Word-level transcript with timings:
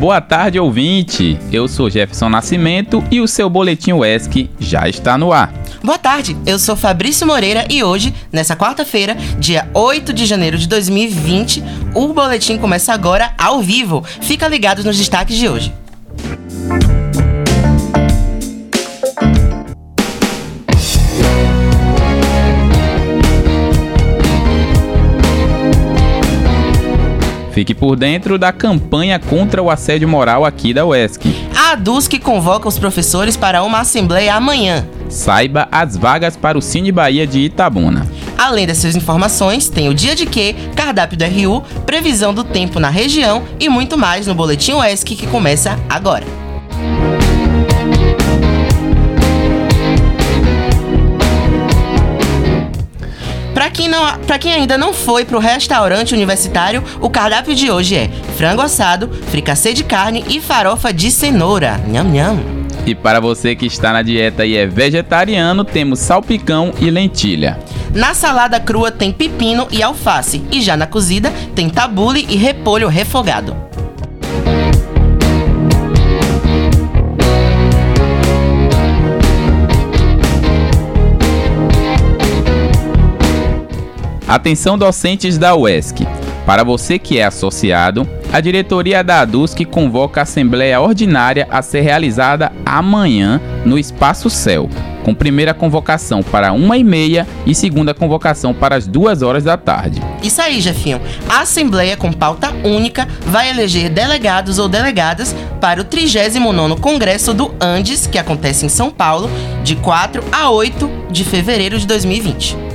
Boa 0.00 0.20
tarde, 0.20 0.58
ouvinte. 0.58 1.38
Eu 1.52 1.68
sou 1.68 1.90
Jefferson 1.90 2.30
Nascimento 2.30 3.04
e 3.10 3.20
o 3.20 3.28
seu 3.28 3.50
boletim 3.50 3.92
UESC 3.92 4.48
já 4.58 4.88
está 4.88 5.18
no 5.18 5.30
ar. 5.30 5.52
Boa 5.84 5.98
tarde, 5.98 6.36
eu 6.46 6.58
sou 6.58 6.74
Fabrício 6.74 7.26
Moreira 7.26 7.64
e 7.70 7.84
hoje, 7.84 8.14
nessa 8.32 8.56
quarta-feira, 8.56 9.14
dia 9.38 9.68
8 9.72 10.12
de 10.12 10.26
janeiro 10.26 10.58
de 10.58 10.66
2020, 10.66 11.62
o 11.94 12.08
boletim 12.14 12.58
começa 12.58 12.92
agora 12.92 13.32
ao 13.38 13.60
vivo. 13.60 14.02
Fica 14.22 14.48
ligado 14.48 14.82
nos 14.82 14.96
destaques 14.96 15.36
de 15.36 15.48
hoje. 15.48 15.72
Fique 27.60 27.74
por 27.74 27.94
dentro 27.94 28.38
da 28.38 28.54
campanha 28.54 29.18
contra 29.18 29.62
o 29.62 29.68
assédio 29.68 30.08
moral 30.08 30.46
aqui 30.46 30.72
da 30.72 30.86
UESC. 30.86 31.26
A 31.54 31.74
DUSC 31.74 32.18
convoca 32.18 32.66
os 32.66 32.78
professores 32.78 33.36
para 33.36 33.62
uma 33.62 33.80
assembleia 33.80 34.34
amanhã. 34.34 34.88
Saiba 35.10 35.68
as 35.70 35.94
vagas 35.94 36.38
para 36.38 36.56
o 36.56 36.62
Cine 36.62 36.90
Bahia 36.90 37.26
de 37.26 37.40
Itabuna. 37.40 38.06
Além 38.38 38.66
dessas 38.66 38.96
informações, 38.96 39.68
tem 39.68 39.90
o 39.90 39.94
dia 39.94 40.16
de 40.16 40.24
que, 40.24 40.54
cardápio 40.74 41.18
do 41.18 41.24
RU, 41.26 41.62
previsão 41.84 42.32
do 42.32 42.44
tempo 42.44 42.80
na 42.80 42.88
região 42.88 43.42
e 43.60 43.68
muito 43.68 43.98
mais 43.98 44.26
no 44.26 44.34
Boletim 44.34 44.72
UESC 44.72 45.14
que 45.14 45.26
começa 45.26 45.78
agora. 45.86 46.39
Para 53.60 53.68
quem, 53.68 53.88
não, 53.88 54.18
pra 54.20 54.38
quem 54.38 54.54
ainda 54.54 54.78
não 54.78 54.90
foi 54.90 55.22
pro 55.22 55.38
restaurante 55.38 56.14
universitário, 56.14 56.82
o 56.98 57.10
cardápio 57.10 57.54
de 57.54 57.70
hoje 57.70 57.94
é 57.94 58.08
frango 58.38 58.62
assado, 58.62 59.10
fricassê 59.30 59.74
de 59.74 59.84
carne 59.84 60.24
e 60.30 60.40
farofa 60.40 60.94
de 60.94 61.10
cenoura. 61.10 61.78
Nham, 61.86 62.04
nham. 62.04 62.40
E 62.86 62.94
para 62.94 63.20
você 63.20 63.54
que 63.54 63.66
está 63.66 63.92
na 63.92 64.00
dieta 64.00 64.46
e 64.46 64.56
é 64.56 64.66
vegetariano, 64.66 65.62
temos 65.62 65.98
salpicão 65.98 66.72
e 66.80 66.90
lentilha. 66.90 67.58
Na 67.94 68.14
salada 68.14 68.58
crua 68.58 68.90
tem 68.90 69.12
pepino 69.12 69.68
e 69.70 69.82
alface, 69.82 70.42
e 70.50 70.62
já 70.62 70.74
na 70.74 70.86
cozida 70.86 71.30
tem 71.54 71.68
tabule 71.68 72.26
e 72.30 72.36
repolho 72.36 72.88
refogado. 72.88 73.54
Atenção 84.30 84.78
docentes 84.78 85.36
da 85.36 85.56
UESC. 85.56 86.06
Para 86.46 86.62
você 86.62 87.00
que 87.00 87.18
é 87.18 87.24
associado, 87.24 88.08
a 88.32 88.40
diretoria 88.40 89.02
da 89.02 89.22
ADUSC 89.22 89.64
convoca 89.64 90.20
a 90.20 90.22
assembleia 90.22 90.80
ordinária 90.80 91.48
a 91.50 91.60
ser 91.62 91.80
realizada 91.80 92.52
amanhã 92.64 93.40
no 93.64 93.76
Espaço 93.76 94.30
Céu, 94.30 94.70
com 95.02 95.12
primeira 95.12 95.52
convocação 95.52 96.22
para 96.22 96.52
uma 96.52 96.78
e 96.78 96.84
meia 96.84 97.26
e 97.44 97.56
segunda 97.56 97.92
convocação 97.92 98.54
para 98.54 98.76
as 98.76 98.86
duas 98.86 99.20
horas 99.20 99.42
da 99.42 99.56
tarde. 99.56 100.00
Isso 100.22 100.40
aí, 100.40 100.60
Jefinho. 100.60 101.00
A 101.28 101.40
Assembleia 101.40 101.96
com 101.96 102.12
pauta 102.12 102.52
única 102.62 103.08
vai 103.26 103.50
eleger 103.50 103.90
delegados 103.90 104.60
ou 104.60 104.68
delegadas 104.68 105.34
para 105.60 105.80
o 105.80 105.84
39º 105.84 106.78
Congresso 106.78 107.34
do 107.34 107.52
Andes, 107.60 108.06
que 108.06 108.16
acontece 108.16 108.64
em 108.64 108.68
São 108.68 108.92
Paulo, 108.92 109.28
de 109.64 109.74
4 109.74 110.22
a 110.30 110.50
8 110.50 110.88
de 111.10 111.24
fevereiro 111.24 111.76
de 111.80 111.86
2020. 111.88 112.69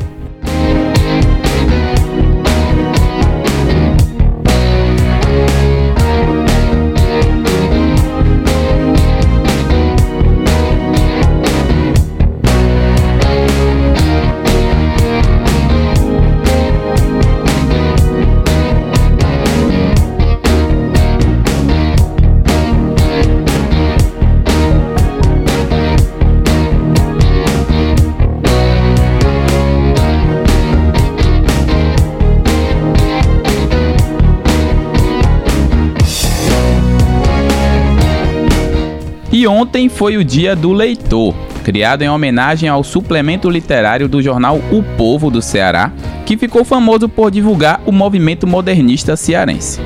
Ontem 39.48 39.90
foi 39.90 40.18
o 40.18 40.24
Dia 40.24 40.56
do 40.56 40.72
Leitor, 40.74 41.34
criado 41.64 42.02
em 42.02 42.10
homenagem 42.10 42.68
ao 42.68 42.84
suplemento 42.84 43.50
literário 43.50 44.08
do 44.08 44.22
jornal 44.22 44.60
O 44.72 44.82
Povo 44.98 45.30
do 45.30 45.42
Ceará, 45.42 45.92
que 46.26 46.38
ficou 46.38 46.64
famoso 46.64 47.08
por 47.08 47.30
divulgar 47.30 47.82
o 47.86 47.92
movimento 47.92 48.48
modernista 48.48 49.16
cearense. 49.16 49.80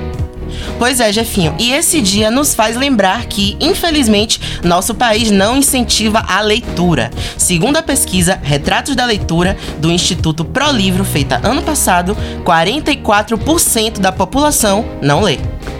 Pois 0.77 0.99
é, 0.99 1.11
Jefinho. 1.11 1.55
E 1.59 1.71
esse 1.71 2.01
dia 2.01 2.31
nos 2.31 2.53
faz 2.53 2.75
lembrar 2.75 3.25
que, 3.25 3.57
infelizmente, 3.59 4.39
nosso 4.63 4.93
país 4.95 5.31
não 5.31 5.57
incentiva 5.57 6.23
a 6.27 6.41
leitura. 6.41 7.11
Segundo 7.37 7.77
a 7.77 7.83
pesquisa 7.83 8.39
Retratos 8.41 8.95
da 8.95 9.05
Leitura 9.05 9.57
do 9.79 9.91
Instituto 9.91 10.45
Pro 10.45 10.71
Livro, 10.71 11.03
feita 11.03 11.39
ano 11.43 11.61
passado, 11.61 12.15
44% 12.43 13.99
da 13.99 14.11
população 14.11 14.85
não 15.01 15.21
lê. 15.21 15.37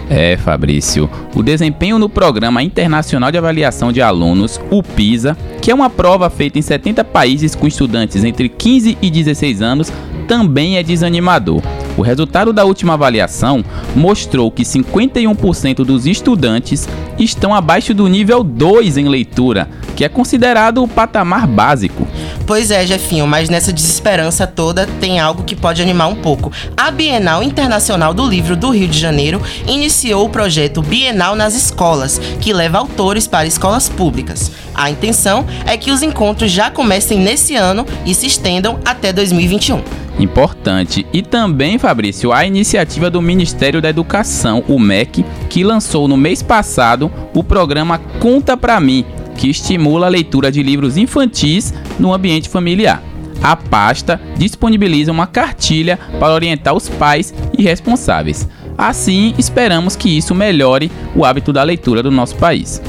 É, 0.10 0.36
Fabrício. 0.38 1.08
O 1.36 1.44
desempenho 1.44 2.00
no 2.00 2.10
Programa 2.10 2.64
Internacional 2.64 3.32
de 3.32 3.38
Avaliação 3.38 3.92
de 3.92 4.02
Alunos, 4.02 4.60
o 4.72 4.82
PISA, 4.82 5.38
que 5.62 5.70
é 5.70 5.76
uma 5.76 5.90
prova 5.90 6.30
feita 6.32 6.58
em 6.58 6.64
70 6.64 7.04
países 7.04 7.54
com 7.54 7.68
estudantes 7.68 8.24
entre 8.24 8.50
15 8.50 8.98
e 9.00 9.12
16 9.12 9.62
anos, 9.62 9.94
também 10.28 10.78
é 10.78 10.84
desanimador. 10.84 11.62
O 12.00 12.02
resultado 12.02 12.54
da 12.54 12.64
última 12.64 12.94
avaliação 12.94 13.62
mostrou 13.94 14.50
que 14.50 14.64
51% 14.64 15.84
dos 15.84 16.06
estudantes 16.06 16.88
estão 17.20 17.54
abaixo 17.54 17.94
do 17.94 18.08
nível 18.08 18.42
2 18.42 18.96
em 18.96 19.10
leitura, 19.10 19.68
que 19.98 20.06
é 20.06 20.08
considerado 20.08 20.82
o 20.82 20.88
patamar 20.88 21.46
básico. 21.46 22.08
Pois 22.48 22.72
é, 22.72 22.88
Jefinho, 22.88 23.28
mas 23.28 23.50
nessa 23.50 23.74
desesperança 23.74 24.48
toda 24.48 24.88
tem 25.02 25.20
algo 25.20 25.44
que 25.44 25.58
pode 25.58 25.82
animar 25.82 26.08
um 26.08 26.16
pouco. 26.16 26.54
A 26.78 26.90
Bienal 26.90 27.44
Internacional 27.44 28.14
do 28.14 28.26
Livro 28.26 28.56
do 28.56 28.70
Rio 28.70 28.88
de 28.88 28.98
Janeiro 28.98 29.42
iniciou 29.68 30.26
o 30.26 30.30
projeto 30.30 30.82
Bienal 30.82 31.36
nas 31.36 31.54
Escolas, 31.54 32.18
que 32.40 32.54
leva 32.54 32.78
autores 32.78 33.28
para 33.28 33.46
escolas 33.46 33.90
públicas. 33.90 34.54
A 34.74 34.90
intenção 34.90 35.46
é 35.66 35.76
que 35.76 35.92
os 35.92 36.02
encontros 36.02 36.50
já 36.50 36.72
comecem 36.72 37.20
nesse 37.20 37.58
ano 37.58 37.86
e 38.06 38.16
se 38.16 38.26
estendam 38.26 38.80
até 38.86 39.12
2021. 39.12 40.09
Importante. 40.20 41.08
E 41.14 41.22
também, 41.22 41.78
Fabrício, 41.78 42.34
a 42.34 42.46
iniciativa 42.46 43.10
do 43.10 43.22
Ministério 43.22 43.82
da 43.82 43.90
Educação, 43.90 44.64
o 44.68 44.78
MEC, 44.78 45.26
que 45.50 45.64
lançou 45.64 46.08
no 46.08 46.18
mês 46.18 46.44
passado 46.44 47.10
o 47.34 47.44
programa 47.44 47.98
Conta 48.20 48.58
Pra 48.58 48.80
Mim, 48.82 49.06
que 49.38 49.50
estimula 49.50 50.08
a 50.08 50.10
leitura 50.10 50.52
de 50.52 50.62
livros 50.62 50.98
infantis 50.98 51.74
no 51.98 52.14
ambiente 52.14 52.50
familiar. 52.50 53.02
A 53.42 53.56
pasta 53.56 54.20
disponibiliza 54.38 55.14
uma 55.14 55.26
cartilha 55.26 55.98
para 56.20 56.34
orientar 56.34 56.74
os 56.74 56.90
pais 56.90 57.34
e 57.58 57.64
responsáveis. 57.64 58.48
Assim, 58.80 59.36
esperamos 59.38 59.98
que 59.98 60.18
isso 60.18 60.34
melhore 60.34 60.90
o 61.14 61.26
hábito 61.26 61.52
da 61.52 61.62
leitura 61.64 62.02
do 62.02 62.10
nosso 62.10 62.38
país. 62.38 62.82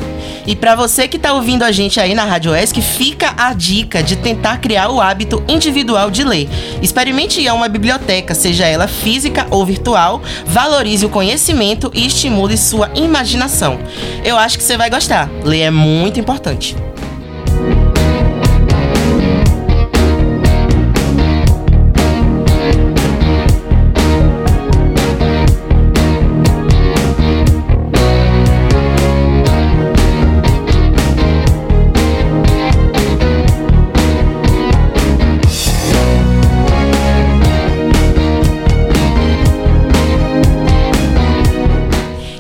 E 0.46 0.54
para 0.54 0.76
você 0.76 1.08
que 1.08 1.16
está 1.16 1.32
ouvindo 1.32 1.64
a 1.64 1.72
gente 1.72 1.98
aí 1.98 2.14
na 2.14 2.24
Rádio 2.24 2.54
ESC, 2.54 2.80
fica 2.80 3.34
a 3.36 3.52
dica 3.52 4.00
de 4.00 4.14
tentar 4.14 4.58
criar 4.58 4.88
o 4.88 5.00
hábito 5.00 5.42
individual 5.48 6.08
de 6.08 6.22
ler. 6.22 6.48
Experimente 6.80 7.40
ir 7.40 7.48
a 7.48 7.54
uma 7.54 7.68
biblioteca, 7.68 8.36
seja 8.36 8.66
ela 8.66 8.86
física 8.86 9.48
ou 9.50 9.66
virtual, 9.66 10.22
valorize 10.46 11.04
o 11.04 11.10
conhecimento 11.10 11.90
e 11.92 12.06
estimule 12.06 12.56
sua 12.56 12.88
imaginação. 12.94 13.80
Eu 14.24 14.38
acho 14.38 14.58
que 14.58 14.62
você 14.62 14.76
vai 14.76 14.90
gostar. 14.90 15.28
Ler 15.42 15.62
é 15.62 15.70
muito 15.72 16.20
importante. 16.20 16.76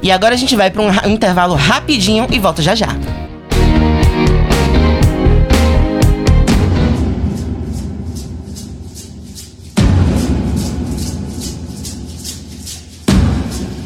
E 0.02 0.10
agora 0.10 0.34
a 0.34 0.38
gente 0.38 0.56
vai 0.56 0.70
para 0.70 0.82
um 0.82 1.10
intervalo 1.10 1.54
rapidinho 1.54 2.26
e 2.30 2.38
volta 2.38 2.62
já 2.62 2.74
já. 2.74 2.88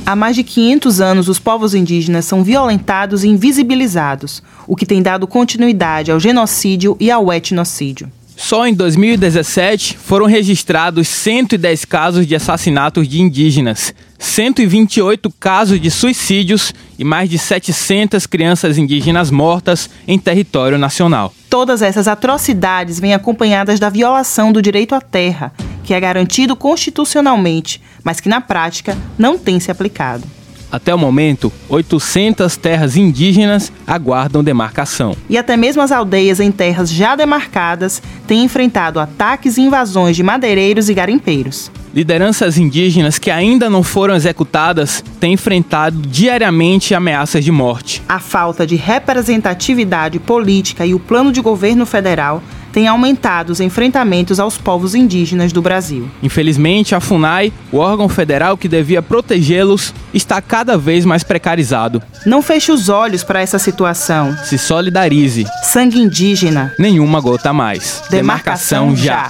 Há 0.06 0.14
mais 0.14 0.36
de 0.36 0.44
500 0.44 1.00
anos, 1.00 1.28
os 1.30 1.38
povos 1.38 1.74
indígenas 1.74 2.26
são 2.26 2.44
violentados 2.44 3.24
e 3.24 3.28
invisibilizados, 3.28 4.42
o 4.66 4.76
que 4.76 4.84
tem 4.84 5.02
dado 5.02 5.26
continuidade 5.26 6.12
ao 6.12 6.20
genocídio 6.20 6.94
e 7.00 7.10
ao 7.10 7.32
etnocídio. 7.32 8.12
Só 8.36 8.66
em 8.66 8.74
2017 8.74 9.96
foram 9.96 10.26
registrados 10.26 11.08
110 11.08 11.84
casos 11.84 12.26
de 12.26 12.34
assassinatos 12.34 13.08
de 13.08 13.22
indígenas, 13.22 13.94
128 14.18 15.30
casos 15.38 15.80
de 15.80 15.90
suicídios 15.90 16.74
e 16.98 17.04
mais 17.04 17.30
de 17.30 17.38
700 17.38 18.26
crianças 18.26 18.76
indígenas 18.76 19.30
mortas 19.30 19.88
em 20.06 20.18
território 20.18 20.78
nacional. 20.78 21.32
Todas 21.48 21.82
essas 21.82 22.08
atrocidades 22.08 22.98
vêm 22.98 23.14
acompanhadas 23.14 23.78
da 23.78 23.88
violação 23.88 24.52
do 24.52 24.60
direito 24.60 24.94
à 24.94 25.00
terra, 25.00 25.52
que 25.84 25.94
é 25.94 26.00
garantido 26.00 26.56
constitucionalmente, 26.56 27.80
mas 28.02 28.20
que 28.20 28.28
na 28.28 28.40
prática 28.40 28.96
não 29.16 29.38
tem 29.38 29.60
se 29.60 29.70
aplicado. 29.70 30.24
Até 30.74 30.92
o 30.92 30.98
momento, 30.98 31.52
800 31.68 32.56
terras 32.56 32.96
indígenas 32.96 33.72
aguardam 33.86 34.42
demarcação. 34.42 35.16
E 35.30 35.38
até 35.38 35.56
mesmo 35.56 35.80
as 35.80 35.92
aldeias 35.92 36.40
em 36.40 36.50
terras 36.50 36.90
já 36.90 37.14
demarcadas 37.14 38.02
têm 38.26 38.42
enfrentado 38.42 38.98
ataques 38.98 39.56
e 39.56 39.60
invasões 39.60 40.16
de 40.16 40.24
madeireiros 40.24 40.88
e 40.88 40.94
garimpeiros. 40.94 41.70
Lideranças 41.94 42.58
indígenas 42.58 43.20
que 43.20 43.30
ainda 43.30 43.70
não 43.70 43.84
foram 43.84 44.16
executadas 44.16 45.04
têm 45.20 45.34
enfrentado 45.34 45.96
diariamente 46.08 46.92
ameaças 46.92 47.44
de 47.44 47.52
morte. 47.52 48.02
A 48.08 48.18
falta 48.18 48.66
de 48.66 48.74
representatividade 48.74 50.18
política 50.18 50.84
e 50.84 50.92
o 50.92 50.98
plano 50.98 51.30
de 51.30 51.40
governo 51.40 51.86
federal 51.86 52.42
tem 52.74 52.88
aumentado 52.88 53.50
os 53.50 53.60
enfrentamentos 53.60 54.40
aos 54.40 54.58
povos 54.58 54.96
indígenas 54.96 55.52
do 55.52 55.62
Brasil. 55.62 56.10
Infelizmente, 56.20 56.92
a 56.92 56.98
FUNAI, 56.98 57.52
o 57.70 57.78
órgão 57.78 58.08
federal 58.08 58.56
que 58.56 58.66
devia 58.66 59.00
protegê-los, 59.00 59.94
está 60.12 60.42
cada 60.42 60.76
vez 60.76 61.04
mais 61.04 61.22
precarizado. 61.22 62.02
Não 62.26 62.42
feche 62.42 62.72
os 62.72 62.88
olhos 62.88 63.22
para 63.22 63.40
essa 63.40 63.60
situação. 63.60 64.36
Se 64.42 64.58
solidarize. 64.58 65.46
Sangue 65.62 66.00
indígena. 66.00 66.74
Nenhuma 66.76 67.20
gota 67.20 67.52
mais. 67.52 68.02
Demarcação, 68.10 68.92
Demarcação 68.92 68.96
já. 68.96 69.28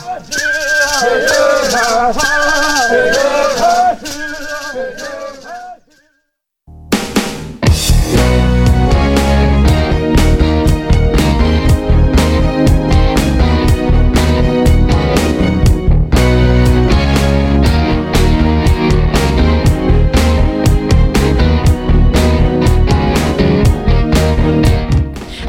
já. 4.09 4.24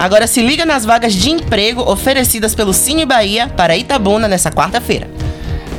Agora 0.06 0.28
se 0.28 0.40
liga 0.40 0.68
nas 0.68 0.86
vagas 0.86 1.16
de 1.16 1.32
emprego 1.32 1.82
oferecidas 1.82 2.54
pelo 2.54 2.74
Cine 2.74 3.08
Bahia 3.08 3.48
para 3.48 3.76
Itabuna 3.76 4.28
nessa 4.28 4.52
quarta-feira. 4.52 5.10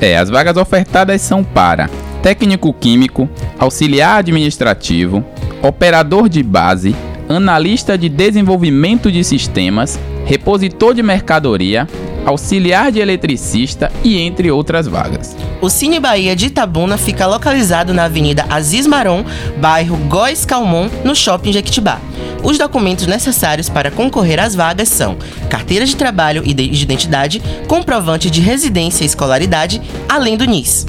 É, 0.01 0.17
as 0.17 0.29
vagas 0.29 0.57
ofertadas 0.57 1.23
são 1.23 1.45
para 1.45 1.89
técnico 2.25 2.73
químico, 2.73 3.31
auxiliar 3.57 4.19
administrativo, 4.19 5.25
operador 5.63 6.29
de 6.29 6.43
base, 6.43 6.93
analista 7.29 7.97
de 7.97 8.09
desenvolvimento 8.09 9.13
de 9.13 9.23
sistemas, 9.23 9.97
repositor 10.25 10.93
de 10.93 11.05
mercadoria, 11.05 11.87
auxiliar 12.25 12.91
de 12.91 12.99
eletricista 12.99 13.93
e 14.03 14.19
entre 14.19 14.51
outras 14.51 14.89
vagas. 14.89 15.37
O 15.61 15.71
Cine 15.71 16.01
Bahia 16.01 16.35
de 16.35 16.47
Itabuna 16.47 16.99
fica 16.99 17.29
localizado 17.29 17.95
na 17.95 18.07
Avenida 18.07 18.45
Aziz 18.51 18.89
Maron, 18.89 19.25
bairro 19.59 19.97
Góis 20.09 20.45
Calmon, 20.45 20.91
no 21.05 21.15
Shopping 21.15 21.53
Jequitibá. 21.53 22.01
Os 22.47 22.59
documentos 22.59 23.09
necessários 23.09 23.69
para 23.69 23.91
concorrer 23.91 24.39
às 24.39 24.55
vagas 24.55 24.89
são 24.89 25.17
carteira 25.51 25.85
de 25.85 25.97
trabalho 25.97 26.45
e 26.47 26.55
de 26.55 26.81
identidade, 26.81 27.43
comprovante 27.67 28.31
de 28.31 28.41
residência 28.41 29.03
e 29.03 29.07
escolaridade, 29.07 29.83
além 30.09 30.37
do 30.37 30.45
NIS. 30.45 30.87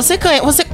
Você 0.00 0.16
conhece. 0.16 0.40
Você... 0.42 0.64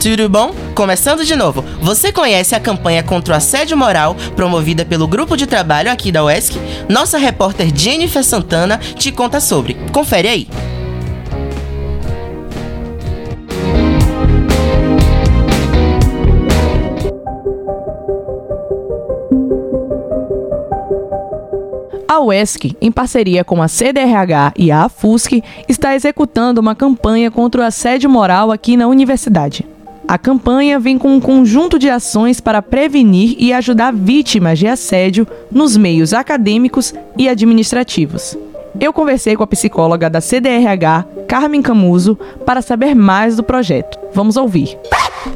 Tudo 0.00 0.28
bom? 0.28 0.52
Começando 0.74 1.24
de 1.24 1.36
novo. 1.36 1.64
Você 1.80 2.10
conhece 2.10 2.56
a 2.56 2.60
campanha 2.60 3.04
contra 3.04 3.34
o 3.34 3.36
assédio 3.36 3.76
moral 3.76 4.16
promovida 4.34 4.84
pelo 4.84 5.06
grupo 5.06 5.36
de 5.36 5.46
trabalho 5.46 5.92
aqui 5.92 6.10
da 6.10 6.24
UESC? 6.24 6.58
Nossa 6.88 7.18
repórter 7.18 7.70
Jennifer 7.72 8.24
Santana 8.24 8.78
te 8.96 9.12
conta 9.12 9.38
sobre. 9.38 9.74
Confere 9.92 10.26
aí. 10.26 10.48
A 22.18 22.20
UESC, 22.20 22.76
em 22.80 22.90
parceria 22.90 23.44
com 23.44 23.62
a 23.62 23.68
CDRH 23.68 24.52
e 24.56 24.72
a 24.72 24.86
AFUSC, 24.86 25.40
está 25.68 25.94
executando 25.94 26.60
uma 26.60 26.74
campanha 26.74 27.30
contra 27.30 27.60
o 27.60 27.64
assédio 27.64 28.10
moral 28.10 28.50
aqui 28.50 28.76
na 28.76 28.88
universidade. 28.88 29.64
A 30.08 30.18
campanha 30.18 30.80
vem 30.80 30.98
com 30.98 31.14
um 31.14 31.20
conjunto 31.20 31.78
de 31.78 31.88
ações 31.88 32.40
para 32.40 32.60
prevenir 32.60 33.36
e 33.38 33.52
ajudar 33.52 33.92
vítimas 33.92 34.58
de 34.58 34.66
assédio 34.66 35.28
nos 35.48 35.76
meios 35.76 36.12
acadêmicos 36.12 36.92
e 37.16 37.28
administrativos. 37.28 38.36
Eu 38.80 38.92
conversei 38.92 39.34
com 39.34 39.42
a 39.42 39.46
psicóloga 39.46 40.08
da 40.08 40.20
CDRH, 40.20 41.04
Carmen 41.26 41.60
Camuso, 41.60 42.16
para 42.46 42.62
saber 42.62 42.94
mais 42.94 43.36
do 43.36 43.42
projeto. 43.42 43.98
Vamos 44.14 44.36
ouvir. 44.36 44.78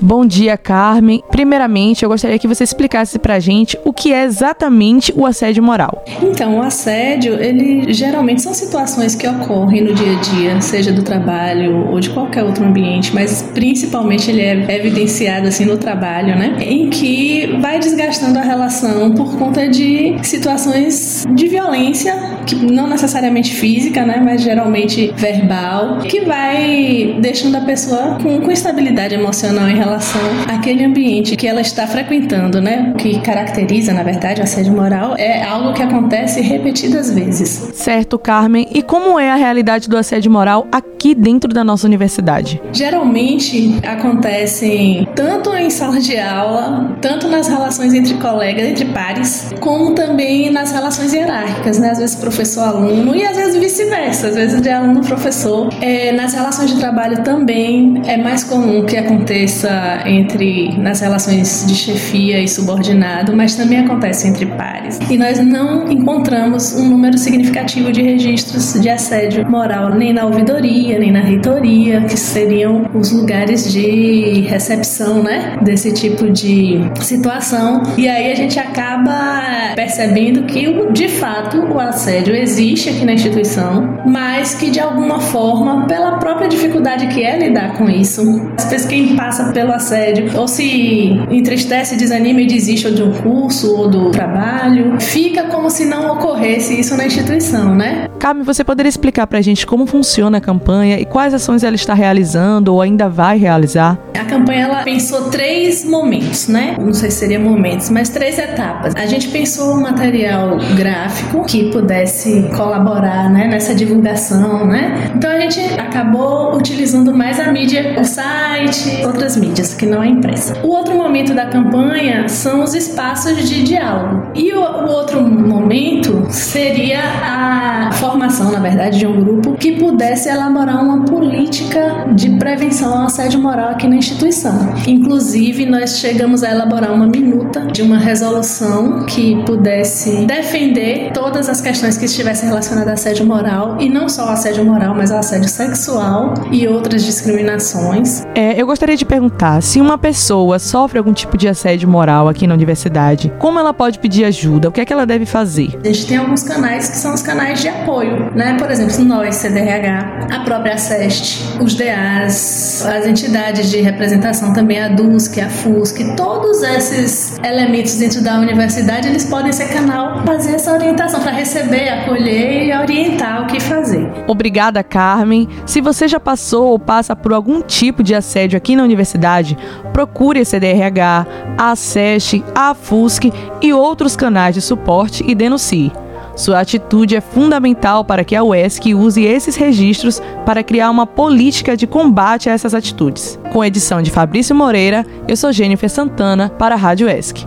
Bom 0.00 0.25
dia, 0.25 0.56
Carmen. 0.56 1.22
Primeiramente, 1.30 2.04
eu 2.04 2.08
gostaria 2.08 2.38
que 2.38 2.46
você 2.46 2.64
explicasse 2.64 3.18
pra 3.18 3.40
gente 3.40 3.78
o 3.84 3.92
que 3.92 4.12
é 4.12 4.25
exatamente 4.25 5.12
o 5.16 5.26
assédio 5.26 5.62
moral. 5.62 6.04
Então, 6.22 6.58
o 6.58 6.62
assédio, 6.62 7.34
ele 7.34 7.92
geralmente 7.92 8.42
são 8.42 8.54
situações 8.54 9.14
que 9.14 9.26
ocorrem 9.26 9.82
no 9.82 9.92
dia 9.92 10.16
a 10.16 10.20
dia, 10.20 10.61
seja 10.61 10.92
do 10.92 11.02
trabalho 11.02 11.88
ou 11.88 12.00
de 12.00 12.11
qualquer 12.11 12.44
outro 12.44 12.64
ambiente, 12.64 13.12
mas 13.14 13.42
principalmente 13.54 14.30
ele 14.30 14.40
é 14.40 14.76
evidenciado 14.76 15.49
assim 15.49 15.64
no 15.64 15.76
trabalho, 15.76 16.37
né? 16.37 16.56
Em 16.61 16.88
que 16.88 17.58
vai 17.61 17.78
desgastando 17.78 18.38
a 18.38 18.42
relação 18.42 19.12
por 19.12 19.37
conta 19.37 19.68
de 19.68 20.16
situações 20.22 21.25
de 21.34 21.49
violência, 21.49 22.31
não 22.70 22.87
necessariamente 22.87 23.54
física, 23.54 24.04
né, 24.04 24.20
mas 24.22 24.42
geralmente 24.42 25.12
verbal, 25.16 25.99
que 25.99 26.20
vai 26.22 27.16
deixando 27.20 27.56
a 27.56 27.61
pessoa 27.61 28.18
com, 28.22 28.40
com 28.40 28.50
estabilidade 28.50 29.14
emocional 29.14 29.68
em 29.68 29.76
relação 29.76 30.20
àquele 30.49 30.84
ambiente 30.84 31.37
que 31.37 31.46
ela 31.46 31.61
está 31.61 31.87
frequentando, 31.87 32.61
né? 32.61 32.92
O 32.94 32.96
que 32.96 33.20
caracteriza, 33.20 33.92
na 33.92 34.02
verdade, 34.02 34.40
o 34.40 34.44
assédio 34.44 34.72
moral 34.72 35.14
é 35.16 35.42
algo 35.42 35.72
que 35.72 35.82
acontece 35.82 36.40
repetidas 36.40 37.12
vezes. 37.12 37.70
Certo, 37.75 38.18
Carmen. 38.18 38.66
E 38.72 38.82
como 38.82 39.18
é 39.18 39.30
a 39.30 39.37
realidade 39.37 39.88
do 39.88 39.96
assédio 39.96 40.30
moral 40.30 40.66
aqui 40.70 41.14
dentro 41.14 41.52
da 41.52 41.64
nossa 41.64 41.87
universidade? 41.87 42.61
Geralmente 42.72 43.78
acontecem 43.87 45.06
tanto 45.14 45.54
em 45.54 45.70
sala 45.70 46.00
de 46.00 46.18
aula, 46.18 46.96
tanto 47.00 47.28
nas 47.28 47.49
relações 47.49 47.92
entre 47.94 48.14
colegas, 48.14 48.66
entre 48.66 48.84
pares, 48.87 49.52
como 49.61 49.94
também 49.94 50.50
nas 50.50 50.72
relações 50.72 51.12
hierárquicas, 51.12 51.78
né? 51.78 51.90
Às 51.90 51.99
vezes 51.99 52.16
professor-aluno 52.32 53.14
e 53.14 53.24
às 53.24 53.36
vezes 53.36 53.56
vice-versa, 53.56 54.28
às 54.28 54.34
vezes 54.34 54.60
de 54.60 54.70
aluno-professor. 54.70 55.68
É, 55.80 56.12
nas 56.12 56.32
relações 56.32 56.70
de 56.72 56.78
trabalho 56.78 57.22
também 57.22 58.02
é 58.06 58.16
mais 58.16 58.42
comum 58.42 58.84
que 58.86 58.96
aconteça 58.96 60.02
entre 60.06 60.76
nas 60.78 61.00
relações 61.00 61.64
de 61.66 61.74
chefia 61.74 62.40
e 62.40 62.48
subordinado, 62.48 63.36
mas 63.36 63.54
também 63.54 63.80
acontece 63.80 64.26
entre 64.26 64.46
pares. 64.46 64.98
E 65.10 65.18
nós 65.18 65.38
não 65.38 65.90
encontramos 65.90 66.74
um 66.74 66.88
número 66.88 67.18
significativo 67.18 67.92
de 67.92 68.02
registros 68.02 68.80
de 68.80 68.88
assédio 68.88 69.48
moral 69.48 69.94
nem 69.94 70.12
na 70.12 70.24
ouvidoria, 70.24 70.98
nem 70.98 71.12
na 71.12 71.20
reitoria, 71.20 72.00
que 72.02 72.18
seriam 72.18 72.90
os 72.94 73.12
lugares 73.12 73.70
de 73.70 74.40
recepção, 74.48 75.22
né, 75.22 75.58
desse 75.60 75.92
tipo 75.92 76.30
de 76.30 76.80
situação. 77.02 77.82
E 77.98 78.08
aí 78.08 78.32
a 78.32 78.34
gente 78.34 78.58
acaba 78.58 79.74
percebendo 79.74 80.44
que 80.44 80.62
de 80.92 81.08
fato 81.08 81.58
o 81.58 81.78
assédio 81.78 82.22
assédio 82.23 82.37
existe 82.37 82.88
aqui 82.88 83.05
na 83.05 83.12
instituição, 83.14 83.99
mas 84.07 84.55
que 84.55 84.71
de 84.71 84.79
alguma 84.79 85.21
forma, 85.21 85.87
pela 85.87 86.19
própria 86.19 86.49
dificuldade 86.49 87.09
que 87.09 87.23
é 87.23 87.38
lidar 87.38 87.76
com 87.76 87.91
isso, 87.91 88.23
às 88.57 88.67
vezes 88.67 88.87
quem 88.87 89.17
passa 89.17 89.52
pelo 89.52 89.73
assédio 89.73 90.31
ou 90.38 90.47
se 90.47 91.21
entristece, 91.31 91.97
desanima 91.97 92.41
e 92.41 92.47
desiste 92.47 92.91
de 92.93 93.02
um 93.02 93.12
curso 93.12 93.76
ou 93.76 93.88
do 93.88 94.11
trabalho, 94.11 95.00
fica 95.00 95.45
como 95.45 95.69
se 95.69 95.85
não 95.85 96.12
ocorresse 96.12 96.79
isso 96.79 96.97
na 96.97 97.07
instituição, 97.07 97.75
né? 97.75 98.09
Carmen, 98.19 98.45
você 98.45 98.62
poderia 98.62 98.88
explicar 98.88 99.26
pra 99.26 99.41
gente 99.41 99.67
como 99.67 99.85
funciona 99.85 100.38
a 100.38 100.41
campanha 100.41 101.00
e 101.00 101.05
quais 101.05 101.35
ações 101.35 101.64
ela 101.64 101.75
está 101.75 101.93
realizando 101.93 102.73
ou 102.73 102.81
ainda 102.81 103.09
vai 103.09 103.37
realizar? 103.37 103.99
A 104.19 104.25
campanha 104.25 104.67
ela 104.67 104.83
pensou 104.83 105.29
três 105.29 105.85
momentos, 105.85 106.47
né? 106.47 106.76
Não 106.79 106.93
sei 106.93 107.11
se 107.11 107.19
seria 107.19 107.41
momentos, 107.41 107.91
mas 107.91 108.09
três 108.09 108.38
etapas. 108.38 108.95
A 108.95 109.07
gente 109.07 109.29
pensou 109.29 109.75
um 109.75 109.81
material 109.81 110.57
gráfico 110.76 111.45
que 111.45 111.71
pudesse 111.71 112.12
colaborar, 112.57 113.31
né, 113.31 113.47
nessa 113.47 113.75
divulgação, 113.75 114.66
né? 114.66 115.12
Então 115.14 115.31
a 115.31 115.40
gente 115.40 115.61
acabou 115.78 116.57
utilizando 116.57 117.14
mais 117.14 117.38
a 117.40 117.50
mídia, 117.52 117.97
o 117.99 118.04
site, 118.04 119.04
outras 119.04 119.37
mídias 119.37 119.75
que 119.75 119.87
não 119.87 120.02
é 120.02 120.09
impressa. 120.09 120.54
O 120.62 120.69
outro 120.69 120.95
momento 120.95 121.35
da 121.35 121.47
campanha 121.47 122.28
são 122.28 122.62
os 122.62 122.75
espaços 122.75 123.49
de 123.49 123.62
diálogo. 123.62 124.28
E 124.35 124.52
o, 124.52 124.61
o 124.61 124.90
outro 124.90 125.21
momento 125.23 126.26
seria 126.31 127.00
a 127.00 127.90
formação, 127.92 128.50
na 128.50 128.59
verdade, 128.59 128.99
de 128.99 129.07
um 129.07 129.21
grupo 129.21 129.54
que 129.54 129.73
pudesse 129.73 130.28
elaborar 130.28 130.83
uma 130.83 131.04
política 131.04 132.07
de 132.14 132.31
prevenção 132.31 132.97
ao 132.97 133.07
assédio 133.07 133.40
moral 133.40 133.71
aqui 133.71 133.87
na 133.87 133.97
instituição. 133.97 134.75
Inclusive, 134.87 135.66
nós 135.66 135.99
chegamos 135.99 136.42
a 136.42 136.50
elaborar 136.50 136.92
uma 136.92 137.07
minuta 137.07 137.66
de 137.66 137.83
uma 137.83 137.99
resolução 137.99 139.04
que 139.07 139.42
pudesse 139.45 140.26
defender 140.26 141.11
todas 141.12 141.49
as 141.49 141.61
questões 141.61 141.97
que 141.97 142.01
estivessem 142.04 142.49
relacionadas 142.49 142.90
a 142.90 142.92
assédio 142.94 143.26
moral 143.26 143.76
e 143.80 143.88
não 143.88 144.09
só 144.09 144.23
ao 144.23 144.28
assédio 144.30 144.64
moral, 144.64 144.94
mas 144.94 145.11
ao 145.11 145.18
assédio 145.18 145.49
sexual 145.49 146.35
e 146.50 146.66
outras 146.68 147.04
discriminações. 147.04 148.23
É, 148.35 148.61
eu 148.61 148.66
gostaria 148.66 148.97
de 148.97 149.04
perguntar 149.04 149.61
se 149.62 149.80
uma 149.80 149.99
pessoa 149.99 150.59
sofre 150.59 150.99
algum 150.99 151.12
tipo 151.12 151.37
de 151.37 151.49
assédio 151.49 151.88
moral 151.88 152.28
aqui 152.28 152.47
na 152.47 152.54
universidade, 152.54 153.32
como 153.38 153.59
ela 153.59 153.75
pode 153.75 153.99
pedir 153.99 154.25
ajuda? 154.25 154.68
O 154.68 154.73
que 154.73 154.80
é 154.80 154.85
que 154.85 154.92
ela 154.92 155.06
deve 155.06 155.26
fazer? 155.26 155.78
A 155.82 155.87
gente 155.87 156.06
tem 156.06 156.16
alguns 156.16 156.42
canais 156.42 156.88
que 156.88 156.97
são 156.97 157.14
os 157.14 157.23
canais 157.23 157.61
de 157.61 157.68
apoio, 157.68 158.30
né? 158.35 158.56
Por 158.59 158.71
exemplo, 158.71 159.04
nós, 159.04 159.37
CDRH, 159.37 160.28
a 160.30 160.40
própria 160.40 160.78
SEST, 160.78 161.61
os 161.61 161.75
DAs, 161.75 162.85
as 162.87 163.06
entidades 163.06 163.71
de 163.71 163.80
representação 163.80 164.52
também, 164.52 164.80
a 164.80 164.88
DUSC, 164.88 165.40
a 165.40 165.49
FUSC, 165.49 166.16
todos 166.16 166.62
esses 166.62 167.38
elementos 167.44 167.94
dentro 167.94 168.23
da 168.23 168.38
universidade, 168.38 169.09
eles 169.09 169.25
podem 169.25 169.52
ser 169.52 169.68
canal 169.68 170.25
fazer 170.25 170.54
essa 170.54 170.73
orientação 170.73 171.21
para 171.21 171.32
receber, 171.32 171.88
acolher 171.92 172.66
e 172.66 172.76
orientar 172.76 173.42
o 173.42 173.46
que 173.46 173.61
fazer. 173.61 174.11
Obrigada, 174.26 174.82
Carmen. 174.82 175.49
Se 175.66 175.80
você 175.80 176.08
já 176.08 176.18
passou 176.18 176.68
ou 176.68 176.78
passa 176.78 177.14
por 177.14 177.32
algum 177.32 177.62
tipo 177.62 178.02
de 178.02 178.14
assédio 178.14 178.56
aqui 178.56 178.75
na 178.76 178.82
universidade, 178.82 179.56
procure 179.92 180.40
a 180.40 180.44
CDRH, 180.44 181.26
a 181.58 181.76
SESC, 181.76 182.44
a 182.54 182.75
FUSC 182.75 183.32
e 183.61 183.72
outros 183.72 184.16
canais 184.16 184.54
de 184.54 184.61
suporte 184.61 185.25
e 185.26 185.34
denuncie. 185.34 185.92
Sua 186.34 186.61
atitude 186.61 187.14
é 187.14 187.20
fundamental 187.20 188.04
para 188.04 188.25
que 188.25 188.34
a 188.34 188.42
UESC 188.42 188.94
use 188.94 189.22
esses 189.22 189.54
registros 189.56 190.20
para 190.46 190.62
criar 190.62 190.90
uma 190.90 191.06
política 191.06 191.76
de 191.76 191.87
combate 191.87 192.49
a 192.49 192.52
essas 192.52 192.75
atitudes. 192.75 193.38
Com 193.52 193.64
edição 193.64 194.00
de 194.00 194.11
Fabrício 194.11 194.56
Moreira, 194.56 195.04
eu 195.28 195.37
sou 195.37 195.52
Jennifer 195.52 195.90
Santana 195.90 196.49
para 196.49 196.75
a 196.75 196.78
Rádio 196.78 197.06
UESC. 197.06 197.44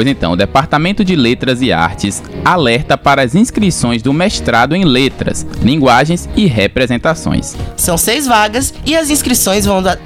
Pois 0.00 0.08
então, 0.08 0.32
o 0.32 0.36
Departamento 0.36 1.04
de 1.04 1.14
Letras 1.14 1.60
e 1.60 1.70
Artes 1.70 2.22
alerta 2.42 2.96
para 2.96 3.20
as 3.20 3.34
inscrições 3.34 4.00
do 4.00 4.14
mestrado 4.14 4.74
em 4.74 4.82
Letras, 4.82 5.46
Linguagens 5.62 6.26
e 6.34 6.46
Representações. 6.46 7.54
São 7.76 7.98
seis 7.98 8.26
vagas 8.26 8.72
e 8.86 8.96
as 8.96 9.10
inscrições 9.10 9.66
vão 9.66 9.82
da... 9.82 9.98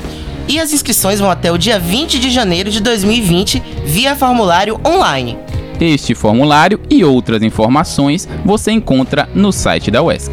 E 0.48 0.58
as 0.58 0.72
inscrições 0.72 1.20
vão 1.20 1.30
até 1.30 1.52
o 1.52 1.56
dia 1.56 1.78
20 1.78 2.18
de 2.18 2.28
janeiro 2.28 2.72
de 2.72 2.80
2020 2.80 3.62
via 3.84 4.16
formulário 4.16 4.80
online. 4.84 5.38
Este 5.80 6.12
formulário 6.12 6.80
e 6.90 7.04
outras 7.04 7.44
informações 7.44 8.28
você 8.44 8.72
encontra 8.72 9.28
no 9.32 9.52
site 9.52 9.92
da 9.92 10.02
UESC. 10.02 10.32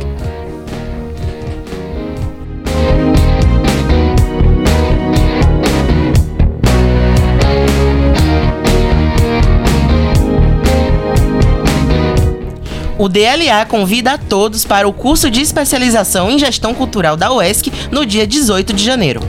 O 13.01 13.09
DLA 13.09 13.65
convida 13.67 14.13
a 14.13 14.17
todos 14.19 14.63
para 14.63 14.87
o 14.87 14.93
curso 14.93 15.31
de 15.31 15.41
especialização 15.41 16.29
em 16.29 16.37
gestão 16.37 16.71
cultural 16.71 17.17
da 17.17 17.33
UESC 17.33 17.73
no 17.89 18.05
dia 18.05 18.27
18 18.27 18.73
de 18.73 18.83
janeiro. 18.83 19.21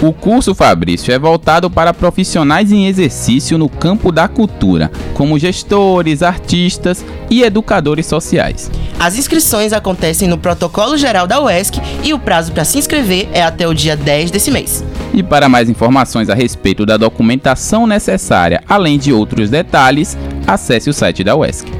O 0.00 0.14
curso 0.14 0.54
Fabrício 0.54 1.12
é 1.12 1.18
voltado 1.18 1.68
para 1.68 1.92
profissionais 1.92 2.72
em 2.72 2.86
exercício 2.86 3.58
no 3.58 3.68
campo 3.68 4.10
da 4.10 4.28
cultura, 4.28 4.90
como 5.12 5.38
gestores, 5.38 6.22
artistas 6.22 7.04
e 7.28 7.42
educadores 7.42 8.06
sociais. 8.06 8.70
As 8.98 9.18
inscrições 9.18 9.74
acontecem 9.74 10.26
no 10.26 10.38
Protocolo 10.38 10.96
Geral 10.96 11.26
da 11.26 11.38
UESC 11.38 11.82
e 12.02 12.14
o 12.14 12.18
prazo 12.18 12.52
para 12.52 12.64
se 12.64 12.78
inscrever 12.78 13.28
é 13.34 13.42
até 13.42 13.68
o 13.68 13.74
dia 13.74 13.94
10 13.94 14.30
desse 14.30 14.50
mês. 14.50 14.82
E 15.12 15.22
para 15.22 15.50
mais 15.50 15.68
informações 15.68 16.30
a 16.30 16.34
respeito 16.34 16.86
da 16.86 16.96
documentação 16.96 17.86
necessária, 17.86 18.62
além 18.66 18.98
de 18.98 19.12
outros 19.12 19.50
detalhes, 19.50 20.16
acesse 20.46 20.88
o 20.88 20.94
site 20.94 21.22
da 21.22 21.36
UESC. 21.36 21.77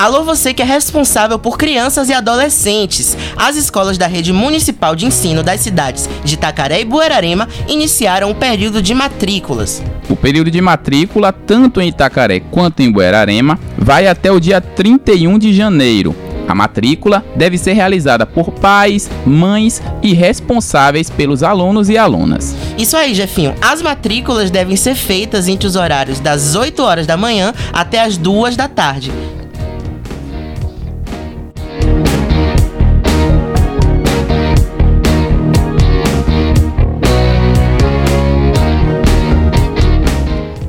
Alô 0.00 0.24
você 0.24 0.54
que 0.54 0.62
é 0.62 0.64
responsável 0.64 1.38
por 1.38 1.58
crianças 1.58 2.08
e 2.08 2.14
adolescentes. 2.14 3.14
As 3.36 3.54
escolas 3.54 3.98
da 3.98 4.06
rede 4.06 4.32
municipal 4.32 4.96
de 4.96 5.04
ensino 5.04 5.42
das 5.42 5.60
cidades 5.60 6.08
de 6.24 6.36
Itacaré 6.36 6.80
e 6.80 6.86
Buerarema 6.86 7.46
iniciaram 7.68 8.30
o 8.30 8.34
período 8.34 8.80
de 8.80 8.94
matrículas. 8.94 9.82
O 10.08 10.16
período 10.16 10.50
de 10.50 10.58
matrícula, 10.58 11.34
tanto 11.34 11.82
em 11.82 11.88
Itacaré 11.88 12.40
quanto 12.40 12.80
em 12.80 12.90
Buerarema, 12.90 13.60
vai 13.76 14.06
até 14.06 14.32
o 14.32 14.40
dia 14.40 14.58
31 14.58 15.38
de 15.38 15.52
janeiro. 15.52 16.16
A 16.48 16.54
matrícula 16.54 17.22
deve 17.36 17.58
ser 17.58 17.74
realizada 17.74 18.24
por 18.24 18.52
pais, 18.52 19.10
mães 19.26 19.82
e 20.02 20.14
responsáveis 20.14 21.10
pelos 21.10 21.42
alunos 21.42 21.90
e 21.90 21.98
alunas. 21.98 22.56
Isso 22.78 22.96
aí, 22.96 23.12
Jefinho. 23.12 23.54
As 23.60 23.82
matrículas 23.82 24.50
devem 24.50 24.76
ser 24.76 24.94
feitas 24.94 25.46
entre 25.46 25.66
os 25.66 25.76
horários 25.76 26.20
das 26.20 26.54
8 26.54 26.82
horas 26.82 27.06
da 27.06 27.18
manhã 27.18 27.52
até 27.70 28.00
as 28.00 28.16
2 28.16 28.56
da 28.56 28.66
tarde. 28.66 29.12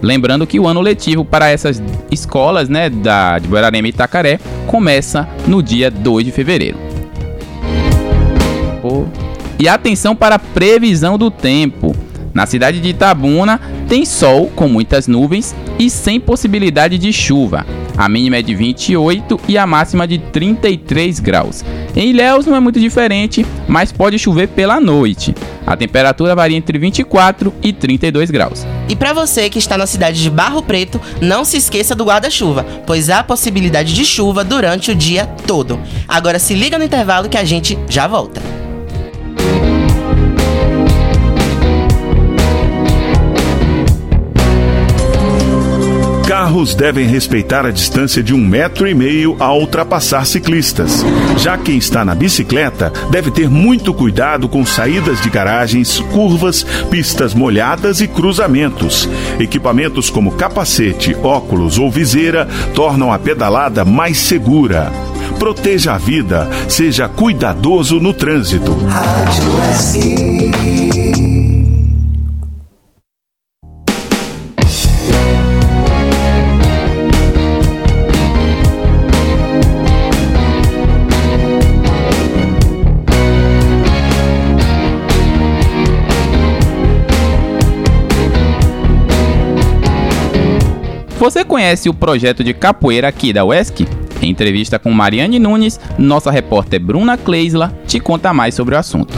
Lembrando 0.01 0.48
que 0.48 0.60
o 0.60 0.67
ano 0.67 0.81
letivo 0.81 1.24
para 1.24 1.50
essas 1.50 1.81
escolas, 2.10 2.67
né, 2.67 2.89
da 2.89 3.38
de 3.38 3.48
Guararema 3.48 3.88
e 3.88 3.91
Itacaré, 3.91 4.39
começa 4.67 5.27
no 5.48 5.62
dia 5.62 5.91
2 5.91 6.25
de 6.25 6.31
fevereiro. 6.31 6.77
E 9.60 9.67
atenção 9.67 10.15
para 10.15 10.36
a 10.36 10.39
previsão 10.39 11.17
do 11.17 11.29
tempo. 11.29 11.96
Na 12.34 12.46
cidade 12.46 12.79
de 12.79 12.89
Itabuna 12.89 13.60
tem 13.88 14.05
sol 14.05 14.51
com 14.55 14.67
muitas 14.67 15.08
nuvens 15.08 15.53
e 15.77 15.89
sem 15.89 16.20
possibilidade 16.20 16.98
de 16.98 17.13
chuva. 17.13 17.65
A 17.98 18.07
mínima 18.07 18.38
é 18.38 18.41
de 18.41 18.55
28 18.55 19.39
e 19.48 19.57
a 19.57 19.67
máxima 19.67 20.07
de 20.07 20.17
33 20.17 21.19
graus. 21.19 21.63
Em 21.95 22.10
Ilhéus 22.10 22.45
não 22.45 22.55
é 22.55 22.60
muito 22.60 22.79
diferente, 22.79 23.45
mas 23.67 23.91
pode 23.91 24.17
chover 24.17 24.48
pela 24.48 24.79
noite. 24.79 25.36
A 25.65 25.75
temperatura 25.75 26.36
varia 26.36 26.57
entre 26.57 26.77
24 26.77 27.53
e 27.62 27.71
32 27.74 28.31
graus. 28.31 28.65
E 28.89 28.95
para 28.95 29.13
você 29.13 29.50
que 29.50 29.60
está 29.60 29.77
na 29.77 29.86
cidade 29.86 30.21
de 30.21 30.29
Barro 30.29 30.62
Preto, 30.62 31.00
não 31.21 31.45
se 31.45 31.57
esqueça 31.57 31.95
do 31.95 32.05
guarda-chuva, 32.05 32.65
pois 32.86 33.10
há 33.10 33.24
possibilidade 33.24 33.93
de 33.93 34.05
chuva 34.05 34.43
durante 34.43 34.91
o 34.91 34.95
dia 34.95 35.25
todo. 35.45 35.79
Agora 36.07 36.39
se 36.39 36.53
liga 36.53 36.77
no 36.77 36.83
intervalo 36.83 37.29
que 37.29 37.38
a 37.38 37.45
gente 37.45 37.77
já 37.88 38.07
volta. 38.07 38.61
Carros 46.41 46.74
devem 46.74 47.05
respeitar 47.05 47.67
a 47.67 47.71
distância 47.71 48.24
de 48.24 48.33
um 48.33 48.39
metro 48.39 48.88
e 48.88 48.95
meio 48.95 49.36
ao 49.38 49.60
ultrapassar 49.60 50.25
ciclistas. 50.25 51.05
Já 51.38 51.55
quem 51.55 51.77
está 51.77 52.03
na 52.03 52.15
bicicleta 52.15 52.91
deve 53.12 53.29
ter 53.29 53.48
muito 53.48 53.93
cuidado 53.93 54.50
com 54.50 54.65
saídas 54.65 55.21
de 55.21 55.29
garagens, 55.29 56.00
curvas, 56.12 56.63
pistas 56.89 57.36
molhadas 57.36 58.01
e 58.01 58.07
cruzamentos. 58.07 59.07
Equipamentos 59.39 60.10
como 60.10 60.31
capacete, 60.31 61.15
óculos 61.21 61.77
ou 61.77 61.91
viseira 61.91 62.50
tornam 62.74 63.13
a 63.13 63.19
pedalada 63.19 63.86
mais 63.86 64.17
segura. 64.17 64.91
Proteja 65.38 65.93
a 65.93 66.00
vida, 66.00 66.50
seja 66.67 67.07
cuidadoso 67.07 68.00
no 68.00 68.15
trânsito. 68.15 68.75
Você 91.21 91.45
conhece 91.45 91.87
o 91.87 91.93
projeto 91.93 92.43
de 92.43 92.51
capoeira 92.51 93.07
aqui 93.07 93.31
da 93.31 93.45
UESC? 93.45 93.87
Em 94.23 94.31
entrevista 94.31 94.79
com 94.79 94.91
Mariane 94.91 95.37
Nunes, 95.37 95.79
nossa 95.95 96.31
repórter 96.31 96.79
Bruna 96.79 97.15
Kleisla 97.15 97.71
te 97.85 97.99
conta 97.99 98.33
mais 98.33 98.55
sobre 98.55 98.73
o 98.73 98.77
assunto. 98.79 99.13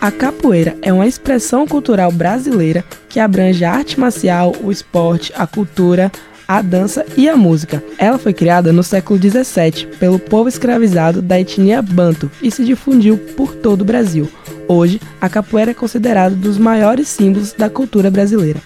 A 0.00 0.10
capoeira 0.10 0.74
é 0.80 0.90
uma 0.90 1.06
expressão 1.06 1.66
cultural 1.66 2.10
brasileira 2.10 2.82
que 3.06 3.20
abrange 3.20 3.66
a 3.66 3.72
arte 3.72 4.00
marcial, 4.00 4.54
o 4.62 4.72
esporte, 4.72 5.30
a 5.36 5.46
cultura, 5.46 6.10
a 6.48 6.62
dança 6.62 7.04
e 7.18 7.28
a 7.28 7.36
música. 7.36 7.84
Ela 7.98 8.16
foi 8.16 8.32
criada 8.32 8.72
no 8.72 8.82
século 8.82 9.20
XVII 9.20 9.88
pelo 9.98 10.18
povo 10.18 10.48
escravizado 10.48 11.20
da 11.20 11.38
etnia 11.38 11.82
Banto 11.82 12.30
e 12.40 12.50
se 12.50 12.64
difundiu 12.64 13.18
por 13.18 13.54
todo 13.54 13.82
o 13.82 13.84
Brasil. 13.84 14.26
Hoje, 14.68 15.00
a 15.20 15.28
capoeira 15.28 15.70
é 15.70 15.74
considerada 15.74 16.34
um 16.34 16.38
dos 16.38 16.58
maiores 16.58 17.08
símbolos 17.08 17.52
da 17.52 17.70
cultura 17.70 18.10
brasileira. 18.10 18.60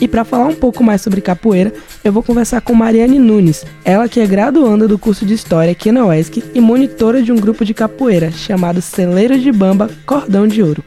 E 0.00 0.06
para 0.06 0.24
falar 0.24 0.46
um 0.46 0.54
pouco 0.54 0.84
mais 0.84 1.00
sobre 1.00 1.20
capoeira, 1.20 1.72
eu 2.04 2.12
vou 2.12 2.22
conversar 2.22 2.60
com 2.60 2.72
Mariane 2.72 3.18
Nunes, 3.18 3.64
ela 3.84 4.08
que 4.08 4.20
é 4.20 4.26
graduanda 4.26 4.86
do 4.86 4.98
curso 4.98 5.26
de 5.26 5.34
História 5.34 5.72
aqui 5.72 5.90
na 5.90 6.06
UESC 6.06 6.44
e 6.54 6.60
monitora 6.60 7.20
de 7.20 7.32
um 7.32 7.36
grupo 7.36 7.64
de 7.64 7.74
capoeira 7.74 8.30
chamado 8.30 8.80
Celeiros 8.80 9.42
de 9.42 9.50
Bamba 9.50 9.90
Cordão 10.06 10.46
de 10.46 10.62
Ouro. 10.62 10.84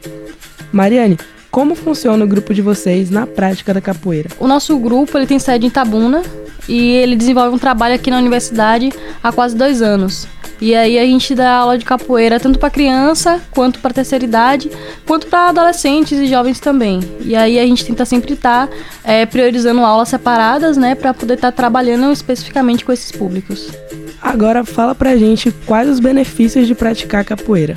Mariane, 0.72 1.18
como 1.52 1.74
funciona 1.74 2.24
o 2.24 2.26
grupo 2.26 2.54
de 2.54 2.62
vocês 2.62 3.10
na 3.10 3.26
prática 3.26 3.74
da 3.74 3.80
capoeira? 3.80 4.30
O 4.40 4.48
nosso 4.48 4.76
grupo 4.78 5.18
ele 5.18 5.26
tem 5.26 5.38
sede 5.38 5.66
em 5.66 5.70
Tabuna 5.70 6.22
e 6.66 6.92
ele 6.92 7.14
desenvolve 7.14 7.54
um 7.54 7.58
trabalho 7.58 7.94
aqui 7.94 8.10
na 8.10 8.16
universidade 8.16 8.90
há 9.22 9.30
quase 9.30 9.54
dois 9.54 9.82
anos. 9.82 10.26
E 10.58 10.74
aí 10.74 10.98
a 10.98 11.04
gente 11.04 11.34
dá 11.34 11.56
aula 11.56 11.76
de 11.76 11.84
capoeira 11.84 12.40
tanto 12.40 12.58
para 12.58 12.70
criança, 12.70 13.38
quanto 13.50 13.80
para 13.80 13.92
terceira 13.92 14.24
idade, 14.24 14.70
quanto 15.06 15.26
para 15.26 15.50
adolescentes 15.50 16.18
e 16.18 16.26
jovens 16.26 16.58
também. 16.58 17.00
E 17.20 17.36
aí 17.36 17.58
a 17.58 17.66
gente 17.66 17.84
tenta 17.84 18.06
sempre 18.06 18.32
estar 18.32 18.68
tá, 18.68 18.74
é, 19.04 19.26
priorizando 19.26 19.80
aulas 19.80 20.08
separadas, 20.08 20.78
né, 20.78 20.94
para 20.94 21.12
poder 21.12 21.34
estar 21.34 21.52
tá 21.52 21.56
trabalhando 21.56 22.10
especificamente 22.12 22.82
com 22.82 22.92
esses 22.92 23.12
públicos. 23.12 23.68
Agora 24.22 24.64
fala 24.64 24.94
pra 24.94 25.16
gente 25.16 25.50
quais 25.66 25.88
os 25.88 26.00
benefícios 26.00 26.66
de 26.66 26.74
praticar 26.74 27.24
capoeira. 27.24 27.74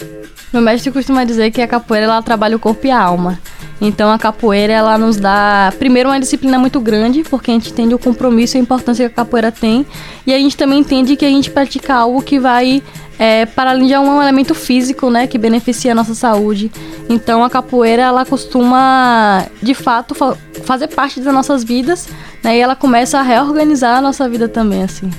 Meu 0.55 0.61
mestre 0.61 0.89
costuma 0.89 1.25
dizer 1.25 1.51
que 1.51 1.61
a 1.61 1.67
capoeira 1.67 2.05
ela 2.05 2.21
trabalha 2.21 2.55
o 2.55 2.59
corpo 2.59 2.87
e 2.87 2.89
a 2.89 2.97
alma. 2.97 3.37
Então 3.81 4.09
a 4.09 4.17
capoeira 4.17 4.71
ela 4.71 4.97
nos 4.97 5.17
dá 5.17 5.73
primeiro 5.77 6.07
uma 6.07 6.17
disciplina 6.17 6.57
muito 6.57 6.79
grande, 6.79 7.23
porque 7.23 7.51
a 7.51 7.53
gente 7.55 7.71
entende 7.71 7.93
o 7.93 7.99
compromisso 7.99 8.55
e 8.55 8.59
a 8.59 8.61
importância 8.61 9.05
que 9.05 9.11
a 9.11 9.15
capoeira 9.17 9.51
tem, 9.51 9.85
e 10.25 10.33
a 10.33 10.37
gente 10.37 10.55
também 10.55 10.79
entende 10.79 11.17
que 11.17 11.25
a 11.25 11.29
gente 11.29 11.51
pratica 11.51 11.93
algo 11.93 12.21
que 12.21 12.39
vai 12.39 12.81
é, 13.19 13.45
para 13.45 13.71
além 13.71 13.87
de 13.87 13.97
um 13.97 14.21
elemento 14.21 14.55
físico, 14.55 15.09
né, 15.09 15.27
que 15.27 15.37
beneficia 15.37 15.91
a 15.91 15.95
nossa 15.95 16.15
saúde. 16.15 16.71
Então 17.09 17.43
a 17.43 17.49
capoeira 17.49 18.03
ela 18.03 18.25
costuma, 18.25 19.43
de 19.61 19.73
fato, 19.73 20.15
fa 20.15 20.37
fazer 20.63 20.87
parte 20.87 21.19
das 21.19 21.33
nossas 21.33 21.65
vidas, 21.65 22.07
né, 22.41 22.55
e 22.55 22.61
ela 22.61 22.77
começa 22.77 23.19
a 23.19 23.21
reorganizar 23.21 23.97
a 23.97 24.01
nossa 24.01 24.29
vida 24.29 24.47
também, 24.47 24.83
assim. 24.83 25.11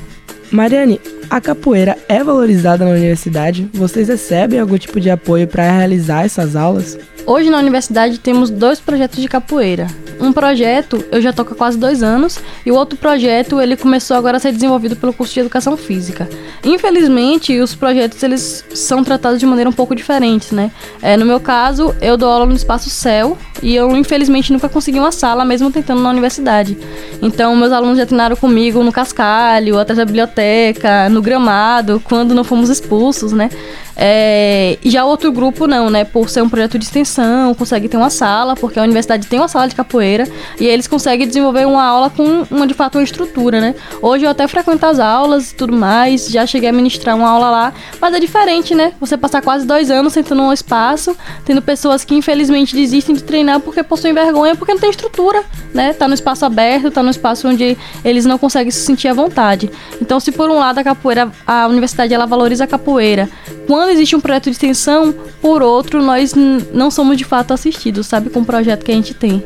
Mariane, 0.51 0.99
a 1.29 1.41
capoeira 1.41 1.97
é 2.09 2.23
valorizada 2.23 2.85
na 2.85 2.91
universidade? 2.93 3.69
Vocês 3.73 4.09
recebem 4.09 4.59
algum 4.59 4.79
tipo 4.79 5.01
de 5.01 5.11
apoio 5.11 5.47
para 5.47 5.71
realizar 5.71 6.25
essas 6.25 6.55
aulas? 6.55 6.99
Hoje 7.27 7.51
na 7.51 7.59
universidade 7.59 8.19
temos 8.19 8.51
dois 8.51 8.79
projetos 8.79 9.21
de 9.21 9.27
capoeira. 9.27 9.89
Um 10.21 10.33
projeto 10.33 11.05
eu 11.11 11.21
já 11.21 11.33
toco 11.33 11.53
há 11.53 11.57
quase 11.57 11.77
dois 11.77 12.03
anos 12.03 12.39
e 12.65 12.71
o 12.71 12.75
outro 12.75 12.97
projeto 12.97 13.61
ele 13.61 13.77
começou 13.77 14.17
agora 14.17 14.37
a 14.37 14.41
ser 14.41 14.53
desenvolvido 14.53 14.97
pelo 14.97 15.13
curso 15.13 15.35
de 15.35 15.41
educação 15.41 15.77
física. 15.77 16.29
Infelizmente 16.65 17.59
os 17.59 17.75
projetos 17.75 18.23
eles 18.23 18.65
são 18.73 19.03
tratados 19.03 19.41
de 19.41 19.45
maneira 19.45 19.69
um 19.69 19.73
pouco 19.73 19.95
diferente, 19.95 20.55
né? 20.55 20.71
É, 21.03 21.17
no 21.17 21.27
meu 21.27 21.41
caso 21.41 21.95
eu 22.01 22.17
dou 22.17 22.31
aula 22.31 22.47
no 22.47 22.55
espaço 22.55 22.89
Céu 22.89 23.37
e 23.63 23.75
eu 23.75 23.95
infelizmente 23.97 24.53
nunca 24.53 24.69
consegui 24.69 24.99
uma 24.99 25.13
sala 25.13 25.45
mesmo 25.45 25.71
tentando 25.71 26.01
na 26.01 26.11
universidade. 26.11 26.79
Então 27.21 27.55
meus 27.57 27.73
alunos 27.73 27.99
já 27.99 28.07
treinaram 28.07 28.37
comigo 28.37 28.83
no 28.83 28.93
cascalho, 28.93 29.79
atrás 29.79 29.99
da 29.99 30.05
biblioteca, 30.05 31.09
no 31.17 31.23
gramado, 31.23 32.01
quando 32.05 32.35
não 32.35 32.45
fomos 32.45 32.69
expulsos, 32.69 33.33
né? 33.33 33.51
É, 33.99 34.77
já 34.85 35.07
outro 35.07 35.33
grupo 35.33 35.67
não, 35.67 35.89
né? 35.89 36.05
Por 36.05 36.29
ser 36.29 36.43
um 36.43 36.49
projeto 36.49 36.79
de 36.79 36.85
extensão, 36.85 37.55
consegue 37.55 37.89
ter 37.89 37.97
uma 37.97 38.11
sala, 38.11 38.55
porque 38.55 38.79
a 38.79 38.83
universidade 38.83 39.27
tem 39.27 39.39
uma 39.39 39.49
sala 39.49 39.67
de 39.67 39.75
capoeira, 39.75 40.29
e 40.61 40.67
eles 40.67 40.87
conseguem 40.87 41.27
desenvolver 41.27 41.67
uma 41.67 41.83
aula 41.83 42.11
com 42.11 42.47
uma 42.51 42.67
de 42.67 42.75
fato 42.75 42.99
uma 42.99 43.05
estrutura, 43.05 43.61
né? 43.61 43.75
Hoje 44.03 44.25
eu 44.25 44.31
até 44.31 44.47
frequento 44.47 44.85
as 44.85 44.99
aulas 45.01 45.51
e 45.51 45.55
tudo 45.55 45.75
mais, 45.75 46.29
já 46.29 46.45
cheguei 46.47 46.69
a 46.69 46.73
ministrar 46.73 47.17
uma 47.17 47.29
aula 47.29 47.49
lá, 47.51 47.73
mas 47.99 48.15
é 48.15 48.21
diferente, 48.21 48.75
né? 48.75 48.93
Você 49.01 49.17
passar 49.17 49.41
quase 49.41 49.67
dois 49.67 49.91
anos 49.91 50.13
sentando 50.13 50.43
num 50.43 50.53
espaço, 50.53 51.17
tendo 51.47 51.63
pessoas 51.63 52.05
que 52.05 52.15
infelizmente 52.15 52.77
desistem 52.77 53.15
de 53.15 53.25
treinar 53.25 53.61
porque 53.61 53.83
possuem 53.83 54.13
vergonha, 54.13 54.55
porque 54.55 54.75
não 54.75 54.81
tem 54.81 54.91
estrutura, 54.91 55.43
né? 55.73 55.95
Tá 55.95 56.07
no 56.07 56.13
espaço 56.13 56.45
aberto, 56.45 56.91
tá 56.91 57.03
no 57.03 57.11
espaço 57.11 57.49
onde 57.49 57.79
eles 58.05 58.27
não 58.27 58.37
conseguem 58.37 58.71
se 58.71 58.81
sentir 58.81 59.09
à 59.09 59.15
vontade. 59.15 59.71
Então, 60.03 60.21
se 60.21 60.31
por 60.31 60.51
um 60.51 60.59
lado 60.59 60.79
a 60.79 60.85
capoeira, 60.85 61.06
a 61.47 61.67
universidade 61.67 62.13
ela 62.13 62.27
valoriza 62.27 62.65
a 62.65 62.67
capoeira, 62.67 63.29
quando 63.67 63.87
quando 63.87 63.91
existe 63.93 64.17
um 64.17 64.21
projeto 64.21 64.45
de 64.45 64.51
extensão, 64.51 65.15
por 65.41 65.63
outro, 65.63 66.03
nós 66.03 66.35
não 66.35 66.91
somos 66.91 67.17
de 67.17 67.25
fato 67.25 67.55
assistidos, 67.55 68.09
sabe, 68.09 68.31
com 68.31 68.41
o 68.41 68.45
projeto 68.45 68.85
que 68.85 68.91
a 68.91 68.95
gente 68.97 69.15
tem. 69.15 69.45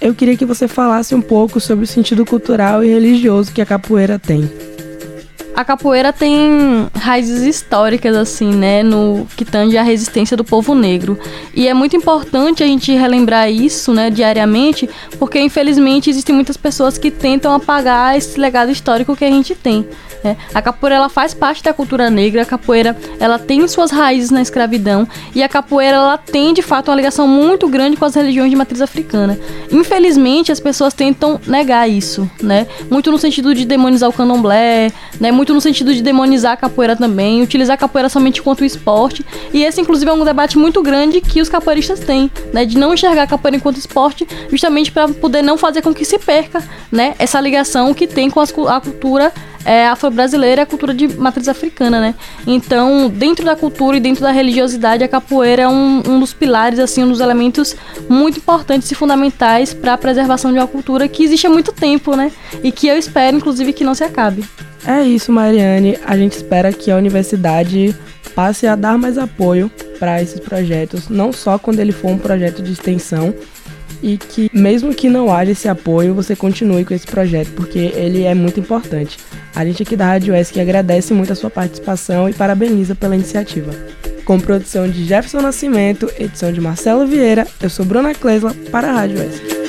Eu 0.00 0.12
queria 0.12 0.36
que 0.36 0.44
você 0.44 0.66
falasse 0.66 1.14
um 1.14 1.22
pouco 1.22 1.60
sobre 1.60 1.84
o 1.84 1.86
sentido 1.86 2.26
cultural 2.26 2.82
e 2.82 2.88
religioso 2.88 3.52
que 3.52 3.62
a 3.62 3.66
capoeira 3.66 4.18
tem 4.18 4.50
a 5.54 5.64
capoeira 5.64 6.10
tem 6.10 6.88
raízes 6.94 7.42
históricas, 7.42 8.16
assim, 8.16 8.50
né, 8.50 8.82
no 8.82 9.26
que 9.36 9.44
tange 9.44 9.76
a 9.76 9.82
resistência 9.82 10.34
do 10.34 10.42
povo 10.42 10.74
negro. 10.74 11.18
E 11.54 11.68
é 11.68 11.74
muito 11.74 11.94
importante 11.94 12.62
a 12.62 12.66
gente 12.66 12.90
relembrar 12.92 13.50
isso, 13.50 13.92
né, 13.92 14.10
diariamente, 14.10 14.88
porque 15.18 15.38
infelizmente 15.38 16.08
existem 16.08 16.34
muitas 16.34 16.56
pessoas 16.56 16.96
que 16.96 17.10
tentam 17.10 17.52
apagar 17.52 18.16
esse 18.16 18.40
legado 18.40 18.70
histórico 18.70 19.14
que 19.14 19.24
a 19.24 19.30
gente 19.30 19.54
tem. 19.54 19.86
Né? 20.22 20.36
A 20.54 20.60
capoeira 20.60 20.96
ela 20.96 21.08
faz 21.08 21.32
parte 21.32 21.62
da 21.62 21.72
cultura 21.72 22.10
negra, 22.10 22.42
a 22.42 22.44
capoeira 22.44 22.96
ela 23.18 23.38
tem 23.38 23.66
suas 23.66 23.90
raízes 23.90 24.30
na 24.30 24.42
escravidão 24.42 25.06
e 25.34 25.42
a 25.42 25.48
capoeira 25.48 25.96
ela 25.96 26.18
tem 26.18 26.52
de 26.52 26.62
fato 26.62 26.88
uma 26.88 26.96
ligação 26.96 27.26
muito 27.26 27.68
grande 27.68 27.96
com 27.96 28.04
as 28.04 28.14
religiões 28.14 28.50
de 28.50 28.56
matriz 28.56 28.80
africana. 28.80 29.38
Infelizmente 29.72 30.52
as 30.52 30.60
pessoas 30.60 30.92
tentam 30.92 31.40
negar 31.46 31.88
isso, 31.88 32.30
né? 32.42 32.66
Muito 32.90 33.10
no 33.10 33.18
sentido 33.18 33.54
de 33.54 33.64
demonizar 33.64 34.10
o 34.10 34.12
candomblé, 34.12 34.92
né? 35.18 35.32
Muito 35.32 35.54
no 35.54 35.60
sentido 35.60 35.94
de 35.94 36.02
demonizar 36.02 36.52
a 36.52 36.56
capoeira 36.56 36.96
também, 36.96 37.42
utilizar 37.42 37.74
a 37.74 37.78
capoeira 37.78 38.08
somente 38.08 38.42
quanto 38.42 38.64
esporte. 38.64 39.24
E 39.52 39.62
esse 39.62 39.80
inclusive 39.80 40.10
é 40.10 40.14
um 40.14 40.24
debate 40.24 40.58
muito 40.58 40.82
grande 40.82 41.20
que 41.20 41.40
os 41.40 41.48
capoeiristas 41.48 42.00
têm, 42.00 42.30
né? 42.52 42.64
De 42.64 42.76
não 42.76 42.92
enxergar 42.92 43.22
a 43.22 43.26
capoeira 43.26 43.56
enquanto 43.56 43.78
esporte, 43.78 44.26
justamente 44.50 44.92
para 44.92 45.08
poder 45.08 45.42
não 45.42 45.56
fazer 45.56 45.82
com 45.82 45.94
que 45.94 46.04
se 46.04 46.18
perca, 46.18 46.62
né? 46.92 47.14
Essa 47.18 47.40
ligação 47.40 47.94
que 47.94 48.06
tem 48.06 48.28
com 48.28 48.40
as, 48.40 48.52
a 48.68 48.80
cultura 48.80 49.32
é, 49.64 49.86
afro-brasileira 49.88 50.62
é 50.62 50.64
a 50.64 50.66
cultura 50.66 50.94
de 50.94 51.08
matriz 51.08 51.48
africana, 51.48 52.00
né? 52.00 52.14
Então, 52.46 53.10
dentro 53.10 53.44
da 53.44 53.54
cultura 53.54 53.96
e 53.96 54.00
dentro 54.00 54.22
da 54.22 54.30
religiosidade, 54.30 55.04
a 55.04 55.08
capoeira 55.08 55.62
é 55.62 55.68
um, 55.68 56.02
um 56.06 56.20
dos 56.20 56.32
pilares, 56.32 56.78
assim, 56.78 57.04
um 57.04 57.08
dos 57.08 57.20
elementos 57.20 57.76
muito 58.08 58.38
importantes 58.38 58.90
e 58.90 58.94
fundamentais 58.94 59.74
para 59.74 59.94
a 59.94 59.98
preservação 59.98 60.52
de 60.52 60.58
uma 60.58 60.66
cultura 60.66 61.08
que 61.08 61.22
existe 61.22 61.46
há 61.46 61.50
muito 61.50 61.72
tempo, 61.72 62.16
né? 62.16 62.32
E 62.62 62.72
que 62.72 62.88
eu 62.88 62.96
espero, 62.96 63.36
inclusive, 63.36 63.72
que 63.72 63.84
não 63.84 63.94
se 63.94 64.04
acabe. 64.04 64.44
É 64.86 65.02
isso, 65.02 65.30
Mariane. 65.30 65.98
A 66.06 66.16
gente 66.16 66.32
espera 66.32 66.72
que 66.72 66.90
a 66.90 66.96
universidade 66.96 67.94
passe 68.34 68.66
a 68.66 68.74
dar 68.74 68.96
mais 68.96 69.18
apoio 69.18 69.70
para 69.98 70.22
esses 70.22 70.40
projetos, 70.40 71.08
não 71.08 71.32
só 71.32 71.58
quando 71.58 71.80
ele 71.80 71.92
for 71.92 72.08
um 72.08 72.18
projeto 72.18 72.62
de 72.62 72.72
extensão, 72.72 73.34
e 74.02 74.16
que 74.16 74.50
mesmo 74.52 74.94
que 74.94 75.08
não 75.08 75.32
haja 75.32 75.52
esse 75.52 75.68
apoio, 75.68 76.14
você 76.14 76.34
continue 76.36 76.84
com 76.84 76.94
esse 76.94 77.06
projeto, 77.06 77.50
porque 77.52 77.78
ele 77.78 78.24
é 78.24 78.34
muito 78.34 78.60
importante. 78.60 79.18
A 79.54 79.64
gente 79.64 79.82
aqui 79.82 79.96
da 79.96 80.06
Rádio 80.06 80.34
ESC 80.34 80.60
agradece 80.60 81.12
muito 81.12 81.32
a 81.32 81.36
sua 81.36 81.50
participação 81.50 82.28
e 82.28 82.32
parabeniza 82.32 82.94
pela 82.94 83.14
iniciativa. 83.14 83.72
Com 84.24 84.38
produção 84.38 84.88
de 84.88 85.04
Jefferson 85.04 85.40
Nascimento, 85.40 86.10
edição 86.18 86.52
de 86.52 86.60
Marcelo 86.60 87.06
Vieira, 87.06 87.46
eu 87.60 87.68
sou 87.68 87.84
Bruna 87.84 88.14
Klesla 88.14 88.54
para 88.70 88.90
a 88.90 88.92
Rádio 88.92 89.18
ESC. 89.22 89.60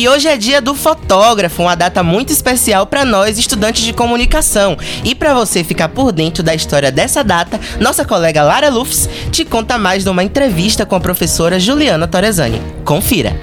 E 0.00 0.08
hoje 0.08 0.28
é 0.28 0.38
dia 0.38 0.62
do 0.62 0.74
fotógrafo, 0.74 1.60
uma 1.60 1.74
data 1.74 2.02
muito 2.02 2.32
especial 2.32 2.86
para 2.86 3.04
nós 3.04 3.36
estudantes 3.36 3.82
de 3.82 3.92
comunicação. 3.92 4.74
E 5.04 5.14
para 5.14 5.34
você 5.34 5.62
ficar 5.62 5.90
por 5.90 6.10
dentro 6.10 6.42
da 6.42 6.54
história 6.54 6.90
dessa 6.90 7.22
data, 7.22 7.60
nossa 7.78 8.02
colega 8.02 8.42
Lara 8.42 8.70
Lufs 8.70 9.06
te 9.30 9.44
conta 9.44 9.76
mais 9.76 10.02
numa 10.02 10.24
entrevista 10.24 10.86
com 10.86 10.96
a 10.96 11.00
professora 11.00 11.60
Juliana 11.60 12.08
Torresani. 12.08 12.62
Confira. 12.82 13.38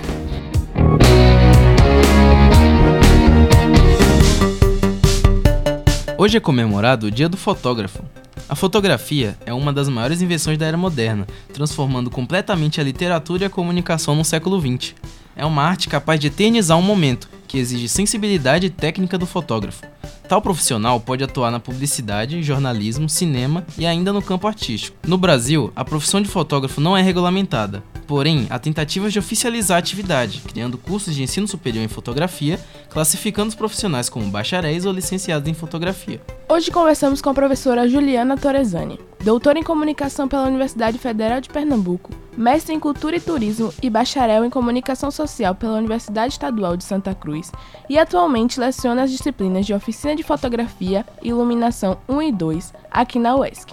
Hoje 6.18 6.38
é 6.38 6.40
comemorado 6.40 7.06
o 7.06 7.12
Dia 7.12 7.30
do 7.30 7.38
Fotógrafo. 7.38 8.04
A 8.50 8.56
fotografia 8.56 9.38
é 9.46 9.54
uma 9.54 9.72
das 9.72 9.88
maiores 9.88 10.24
invenções 10.24 10.58
da 10.58 10.66
era 10.66 10.76
moderna, 10.76 11.28
transformando 11.54 12.10
completamente 12.10 12.82
a 12.82 12.84
literatura 12.84 13.44
e 13.44 13.46
a 13.46 13.50
comunicação 13.52 14.16
no 14.16 14.26
século 14.26 14.60
XX 14.60 14.96
é 15.38 15.46
uma 15.46 15.64
arte 15.64 15.88
capaz 15.88 16.20
de 16.20 16.28
eternizar 16.28 16.78
um 16.78 16.82
momento, 16.82 17.30
que 17.48 17.60
exige 17.60 17.88
sensibilidade 17.88 18.70
técnica 18.70 19.18
do 19.18 19.26
fotógrafo. 19.26 19.86
Tal 20.28 20.42
profissional 20.42 21.00
pode 21.00 21.24
atuar 21.24 21.52
na 21.52 21.60
publicidade, 21.60 22.44
jornalismo, 22.44 23.08
cinema 23.08 23.66
e 23.78 23.86
ainda 23.86 24.12
no 24.12 24.22
campo 24.22 24.48
artístico. 24.48 24.98
No 25.08 25.18
Brasil, 25.18 25.72
a 25.76 25.86
profissão 25.86 26.22
de 26.22 26.28
fotógrafo 26.28 26.82
não 26.82 26.98
é 26.98 27.02
regulamentada, 27.02 27.82
porém, 28.06 28.46
há 28.50 28.60
tentativas 28.60 29.14
de 29.14 29.20
oficializar 29.20 29.78
a 29.78 29.80
atividade, 29.80 30.42
criando 30.42 30.78
cursos 30.78 31.16
de 31.16 31.24
ensino 31.24 31.48
superior 31.48 31.84
em 31.84 31.88
fotografia, 31.88 32.60
classificando 32.90 33.50
os 33.50 33.56
profissionais 33.56 34.10
como 34.10 34.30
bacharéis 34.30 34.86
ou 34.86 34.92
licenciados 34.92 35.50
em 35.50 35.54
fotografia. 35.54 36.22
Hoje 36.50 36.72
conversamos 36.72 37.22
com 37.22 37.30
a 37.30 37.34
professora 37.34 37.88
Juliana 37.88 38.38
Torresani, 38.38 39.00
doutora 39.24 39.60
em 39.60 39.64
comunicação 39.64 40.28
pela 40.28 40.48
Universidade 40.48 40.98
Federal 40.98 41.42
de 41.42 41.50
Pernambuco, 41.50 42.12
mestre 42.38 42.74
em 42.74 42.80
cultura 42.80 43.18
e 43.18 43.20
turismo 43.20 43.74
e 43.82 43.90
bacharel 43.90 44.46
em 44.46 44.50
comunicação 44.50 45.10
social 45.10 45.56
pela 45.56 45.78
Universidade 45.78 46.34
Estadual 46.34 46.78
de 46.78 46.84
Santa 46.84 47.14
Cruz, 47.14 47.52
e 47.90 47.98
atualmente 47.98 48.60
leciona 48.60 49.04
as 49.04 49.12
disciplinas 49.12 49.66
de 49.66 49.74
oficina 49.88 50.14
de 50.18 50.24
fotografia 50.24 51.06
iluminação 51.24 51.98
1 52.10 52.22
e 52.24 52.32
2 52.34 52.74
aqui 52.92 53.18
na 53.18 53.38
UESC. 53.38 53.72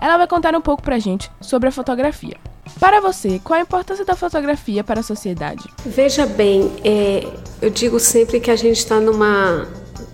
Ela 0.00 0.16
vai 0.16 0.26
contar 0.26 0.56
um 0.56 0.60
pouco 0.60 0.82
pra 0.82 0.98
gente 0.98 1.30
sobre 1.40 1.68
a 1.68 1.72
fotografia. 1.72 2.36
Para 2.80 3.00
você, 3.00 3.40
qual 3.44 3.60
a 3.60 3.62
importância 3.62 4.04
da 4.04 4.16
fotografia 4.16 4.82
para 4.82 5.00
a 5.00 5.02
sociedade? 5.04 5.62
Veja 5.86 6.26
bem, 6.26 6.72
é, 6.84 7.24
eu 7.60 7.70
digo 7.70 8.00
sempre 8.00 8.40
que 8.40 8.50
a 8.50 8.56
gente 8.56 8.78
está 8.78 8.98
numa 8.98 9.68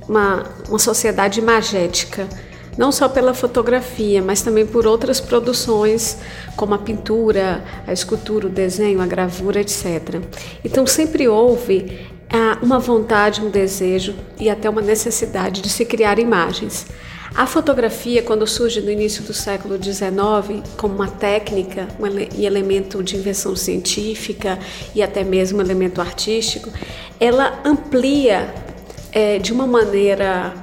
uma, 0.07 0.45
uma 0.69 0.79
sociedade 0.79 1.41
imagética 1.41 2.29
não 2.77 2.93
só 2.93 3.09
pela 3.09 3.35
fotografia, 3.35 4.23
mas 4.23 4.41
também 4.41 4.65
por 4.65 4.87
outras 4.87 5.21
produções, 5.21 6.17
como 6.55 6.75
a 6.75 6.79
pintura, 6.79 7.65
a 7.85 7.93
escultura, 7.93 8.47
o 8.47 8.51
desenho, 8.51 9.01
a 9.01 9.07
gravura, 9.07 9.61
etc. 9.61 10.23
Então 10.65 10.87
sempre 10.87 11.27
houve 11.27 12.07
ah, 12.31 12.59
uma 12.63 12.79
vontade, 12.79 13.41
um 13.41 13.51
desejo 13.51 14.15
e 14.39 14.51
até 14.51 14.69
uma 14.69 14.83
necessidade 14.83 15.63
de 15.63 15.69
se 15.69 15.85
criar 15.85 16.19
imagens. 16.19 16.87
A 17.35 17.47
fotografia, 17.47 18.23
quando 18.23 18.47
surge 18.47 18.81
no 18.81 18.91
início 18.91 19.23
do 19.23 19.33
século 19.33 19.83
XIX, 19.83 20.63
como 20.77 20.95
uma 20.95 21.09
técnica 21.09 21.89
um 21.99 22.07
ele 22.07 22.29
e 22.35 22.45
elemento 22.45 23.03
de 23.03 23.17
invenção 23.17 23.55
científica 23.55 24.59
e 24.95 25.03
até 25.03 25.23
mesmo 25.23 25.61
elemento 25.61 26.01
artístico, 26.01 26.71
ela 27.21 27.61
amplia 27.65 28.53
é, 29.13 29.39
de 29.39 29.53
uma 29.53 29.67
maneira 29.67 30.55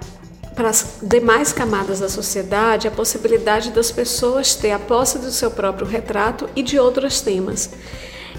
para 0.56 0.70
as 0.70 1.00
demais 1.02 1.52
camadas 1.52 2.00
da 2.00 2.10
sociedade 2.10 2.88
a 2.88 2.92
possibilidade 2.92 3.72
das 3.72 3.92
pessoas 3.92 4.56
ter 4.56 4.72
a 4.72 4.80
posse 4.80 5.20
do 5.20 5.32
seu 5.32 5.52
próprio 5.52 5.86
retrato 5.86 6.50
e 6.56 6.64
de 6.64 6.80
outros 6.80 7.22
temas. 7.22 7.70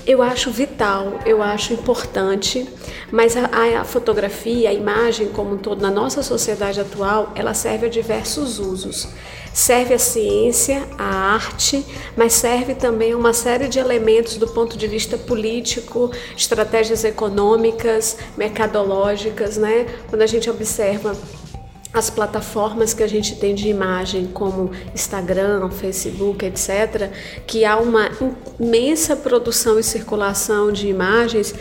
Eu 0.07 0.23
acho 0.23 0.53
vital, 0.53 1.19
eu 1.27 1.43
acho 1.43 1.73
importante, 1.73 2.65
mas 3.11 3.37
a, 3.37 3.81
a, 3.81 3.85
fotografia, 3.85 4.71
a 4.71 4.73
imagem 4.73 5.31
como 5.31 5.55
um 5.55 5.59
todo 5.59 5.83
na 5.83 5.91
nossa 5.91 6.23
sociedade 6.23 6.81
atual, 6.81 7.33
ela 7.35 7.53
serve 7.55 7.87
a 7.87 7.89
diversos 7.89 8.61
usos. 8.61 9.09
Serve 9.53 9.95
a 9.95 9.99
ciência, 9.99 10.87
a 10.97 11.35
arte, 11.35 11.85
mas 12.17 12.35
serve 12.35 12.77
também 12.77 13.15
a 13.15 13.17
uma 13.17 13.33
série 13.33 13.67
de 13.67 13.81
elementos 13.81 14.37
do 14.37 14.47
ponto 14.47 14.79
de 14.79 14.87
vista 14.87 15.19
político, 15.19 16.13
estratégias 16.37 17.03
econômicas, 17.03 18.17
mercadológicas, 18.37 19.57
né? 19.57 19.87
Quando 20.09 20.23
a 20.23 20.27
gente 20.27 20.49
observa 20.49 21.17
as 21.97 22.11
plataformas 22.11 22.93
que 22.93 23.03
a 23.03 23.07
gente 23.07 23.37
tem 23.37 23.55
de 23.55 23.69
imagem, 23.69 24.27
como 24.27 24.71
Instagram, 24.95 25.71
Facebook, 25.71 26.45
etc., 26.45 27.11
que 27.47 27.65
há 27.65 27.79
uma 27.79 28.11
imensa 28.61 29.17
produção 29.17 29.79
e 29.79 29.83
circulação 29.83 30.71
de 30.71 30.89
imagens, 30.89 31.55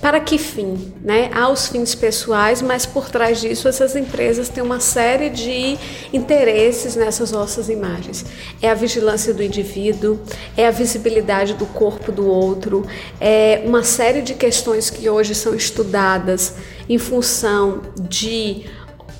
para 0.00 0.18
que 0.18 0.38
fim? 0.38 0.94
Né? 1.04 1.30
Há 1.34 1.50
os 1.50 1.68
fins 1.68 1.94
pessoais, 1.94 2.62
mas 2.62 2.86
por 2.86 3.10
trás 3.10 3.40
disso 3.42 3.68
essas 3.68 3.94
empresas 3.94 4.48
têm 4.48 4.64
uma 4.64 4.80
série 4.80 5.28
de 5.28 5.76
interesses 6.10 6.96
nessas 6.96 7.30
nossas 7.30 7.68
imagens. 7.68 8.24
É 8.62 8.70
a 8.70 8.74
vigilância 8.74 9.34
do 9.34 9.42
indivíduo, 9.42 10.18
é 10.56 10.66
a 10.66 10.70
visibilidade 10.70 11.52
do 11.52 11.66
corpo 11.66 12.10
do 12.10 12.26
outro, 12.26 12.86
é 13.20 13.62
uma 13.66 13.82
série 13.82 14.22
de 14.22 14.32
questões 14.32 14.88
que 14.88 15.08
hoje 15.08 15.34
são 15.34 15.54
estudadas 15.54 16.54
em 16.88 16.98
função 16.98 17.82
de 18.00 18.64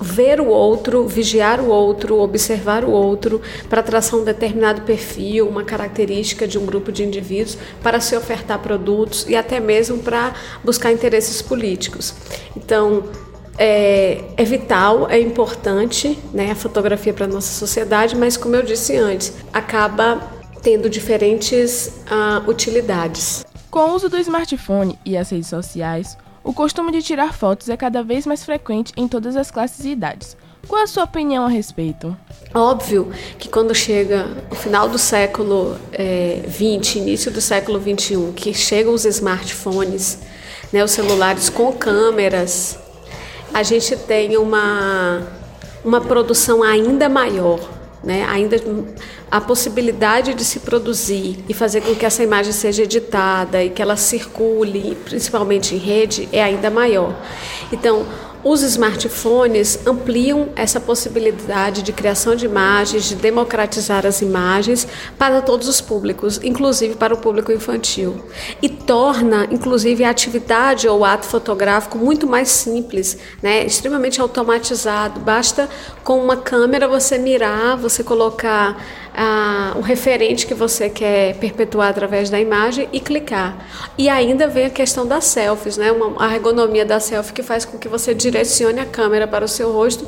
ver 0.03 0.41
o 0.41 0.47
outro, 0.47 1.07
vigiar 1.07 1.61
o 1.61 1.69
outro, 1.69 2.19
observar 2.19 2.83
o 2.83 2.91
outro, 2.91 3.41
para 3.69 3.81
traçar 3.81 4.19
um 4.19 4.23
determinado 4.23 4.81
perfil, 4.81 5.47
uma 5.47 5.63
característica 5.63 6.47
de 6.47 6.57
um 6.57 6.65
grupo 6.65 6.91
de 6.91 7.03
indivíduos, 7.03 7.57
para 7.81 7.99
se 7.99 8.15
ofertar 8.15 8.59
produtos 8.59 9.25
e 9.27 9.35
até 9.35 9.59
mesmo 9.59 9.99
para 9.99 10.33
buscar 10.63 10.91
interesses 10.91 11.41
políticos. 11.41 12.13
Então, 12.55 13.03
é, 13.57 14.23
é, 14.35 14.43
vital, 14.43 15.09
é 15.09 15.19
importante 15.19 16.19
né, 16.33 16.51
a 16.51 16.55
fotografia 16.55 17.13
para 17.13 17.25
a 17.25 17.27
nossa 17.27 17.53
sociedade, 17.53 18.15
mas 18.15 18.35
como 18.35 18.55
eu 18.55 18.63
disse 18.63 18.97
antes, 18.97 19.33
acaba 19.53 20.21
tendo 20.61 20.89
diferentes 20.89 22.01
uh, 22.07 22.49
utilidades. 22.49 23.45
Com 23.69 23.89
o 23.89 23.95
uso 23.95 24.09
do 24.09 24.17
smartphone 24.17 24.97
e 25.05 25.17
as 25.17 25.29
redes 25.29 25.47
sociais, 25.47 26.17
o 26.43 26.53
costume 26.53 26.91
de 26.91 27.01
tirar 27.01 27.33
fotos 27.33 27.69
é 27.69 27.77
cada 27.77 28.03
vez 28.03 28.25
mais 28.25 28.43
frequente 28.43 28.91
em 28.97 29.07
todas 29.07 29.35
as 29.35 29.49
classes 29.49 29.85
e 29.85 29.89
idades. 29.89 30.35
Qual 30.67 30.81
a 30.81 30.87
sua 30.87 31.03
opinião 31.03 31.45
a 31.45 31.49
respeito? 31.49 32.15
Óbvio 32.53 33.11
que 33.37 33.49
quando 33.49 33.75
chega 33.75 34.27
o 34.49 34.55
final 34.55 34.87
do 34.87 34.97
século 34.97 35.77
XX, 35.91 36.95
é, 36.95 36.99
início 36.99 37.31
do 37.31 37.41
século 37.41 37.81
XXI, 37.81 38.31
que 38.35 38.53
chegam 38.53 38.93
os 38.93 39.05
smartphones, 39.05 40.19
né, 40.71 40.83
os 40.83 40.91
celulares 40.91 41.49
com 41.49 41.71
câmeras, 41.73 42.77
a 43.53 43.61
gente 43.61 43.95
tem 43.95 44.37
uma, 44.37 45.21
uma 45.83 45.99
produção 45.99 46.63
ainda 46.63 47.09
maior 47.09 47.59
né? 48.03 48.25
Ainda 48.29 48.57
a 49.31 49.39
possibilidade 49.39 50.33
de 50.33 50.43
se 50.43 50.59
produzir 50.59 51.43
e 51.47 51.53
fazer 51.53 51.81
com 51.81 51.95
que 51.95 52.05
essa 52.05 52.21
imagem 52.21 52.51
seja 52.51 52.83
editada 52.83 53.63
e 53.63 53.69
que 53.69 53.81
ela 53.81 53.95
circule, 53.95 54.97
principalmente 55.05 55.73
em 55.73 55.77
rede, 55.77 56.27
é 56.31 56.43
ainda 56.43 56.69
maior. 56.69 57.15
Então, 57.71 58.05
os 58.43 58.61
smartphones 58.61 59.79
ampliam 59.87 60.49
essa 60.53 60.77
possibilidade 60.77 61.81
de 61.81 61.93
criação 61.93 62.35
de 62.35 62.45
imagens, 62.45 63.05
de 63.05 63.15
democratizar 63.15 64.05
as 64.05 64.21
imagens 64.21 64.85
para 65.17 65.41
todos 65.41 65.69
os 65.69 65.79
públicos, 65.79 66.41
inclusive 66.43 66.95
para 66.95 67.13
o 67.13 67.17
público 67.17 67.53
infantil. 67.53 68.21
E 68.61 68.67
torna, 68.85 69.47
inclusive, 69.51 70.03
a 70.03 70.09
atividade 70.09 70.87
ou 70.87 70.99
o 70.99 71.05
ato 71.05 71.25
fotográfico 71.25 71.97
muito 71.97 72.27
mais 72.27 72.49
simples, 72.49 73.17
né? 73.41 73.65
extremamente 73.65 74.21
automatizado. 74.21 75.19
Basta 75.19 75.69
com 76.03 76.23
uma 76.23 76.37
câmera 76.37 76.87
você 76.87 77.17
mirar, 77.17 77.77
você 77.77 78.03
colocar 78.03 78.77
ah, 79.15 79.73
o 79.75 79.81
referente 79.81 80.45
que 80.45 80.53
você 80.53 80.89
quer 80.89 81.35
perpetuar 81.35 81.89
através 81.89 82.29
da 82.29 82.39
imagem 82.39 82.87
e 82.91 82.99
clicar. 82.99 83.57
E 83.97 84.09
ainda 84.09 84.47
vem 84.47 84.65
a 84.65 84.69
questão 84.69 85.05
das 85.05 85.25
selfies, 85.25 85.77
né? 85.77 85.91
Uma, 85.91 86.25
a 86.25 86.33
ergonomia 86.33 86.85
da 86.85 86.99
selfie 86.99 87.33
que 87.33 87.43
faz 87.43 87.65
com 87.65 87.77
que 87.77 87.87
você 87.87 88.13
direcione 88.13 88.79
a 88.79 88.85
câmera 88.85 89.27
para 89.27 89.45
o 89.45 89.47
seu 89.47 89.71
rosto 89.71 90.07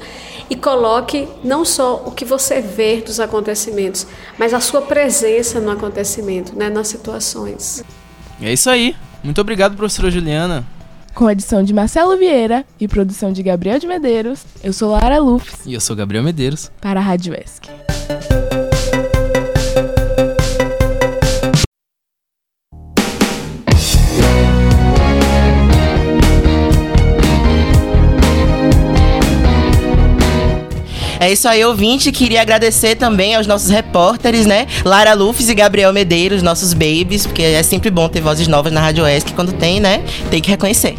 e 0.49 0.55
coloque 0.55 1.27
não 1.43 1.63
só 1.63 2.03
o 2.05 2.11
que 2.11 2.25
você 2.25 2.61
vê 2.61 2.97
dos 2.97 3.19
acontecimentos, 3.19 4.05
mas 4.37 4.53
a 4.53 4.59
sua 4.59 4.81
presença 4.81 5.59
no 5.59 5.71
acontecimento, 5.71 6.55
né? 6.55 6.69
nas 6.69 6.87
situações. 6.87 7.83
É 8.41 8.51
isso 8.53 8.69
aí. 8.69 8.95
Muito 9.23 9.39
obrigado, 9.41 9.75
professora 9.75 10.11
Juliana. 10.11 10.65
Com 11.13 11.29
edição 11.29 11.63
de 11.63 11.73
Marcelo 11.73 12.17
Vieira 12.17 12.65
e 12.79 12.87
produção 12.87 13.31
de 13.31 13.41
Gabriel 13.41 13.79
de 13.79 13.87
Medeiros, 13.87 14.43
eu 14.63 14.73
sou 14.73 14.91
Lara 14.91 15.17
Lufs. 15.17 15.65
E 15.65 15.73
eu 15.73 15.79
sou 15.79 15.95
Gabriel 15.95 16.23
Medeiros. 16.23 16.69
Para 16.81 16.99
a 16.99 17.03
Rádio 17.03 17.33
ESC. 17.33 17.84
É 31.25 31.31
isso 31.31 31.47
aí, 31.47 31.65
ouvinte. 31.65 32.11
Queria 32.11 32.39
agradecer 32.39 32.93
também 32.93 33.33
aos 33.33 33.47
nossos 33.47 33.71
repórteres, 33.71 34.45
né? 34.45 34.67
Lara 34.83 35.15
Lufes 35.15 35.49
e 35.49 35.55
Gabriel 35.55 35.91
Medeiros, 35.91 36.43
nossos 36.43 36.71
babies, 36.71 37.25
porque 37.25 37.41
é 37.41 37.63
sempre 37.63 37.89
bom 37.89 38.07
ter 38.07 38.21
vozes 38.21 38.47
novas 38.47 38.71
na 38.71 38.79
Rádio 38.79 39.07
ESC. 39.07 39.33
Quando 39.33 39.51
tem, 39.51 39.79
né? 39.79 40.03
Tem 40.29 40.39
que 40.39 40.51
reconhecer. 40.51 40.93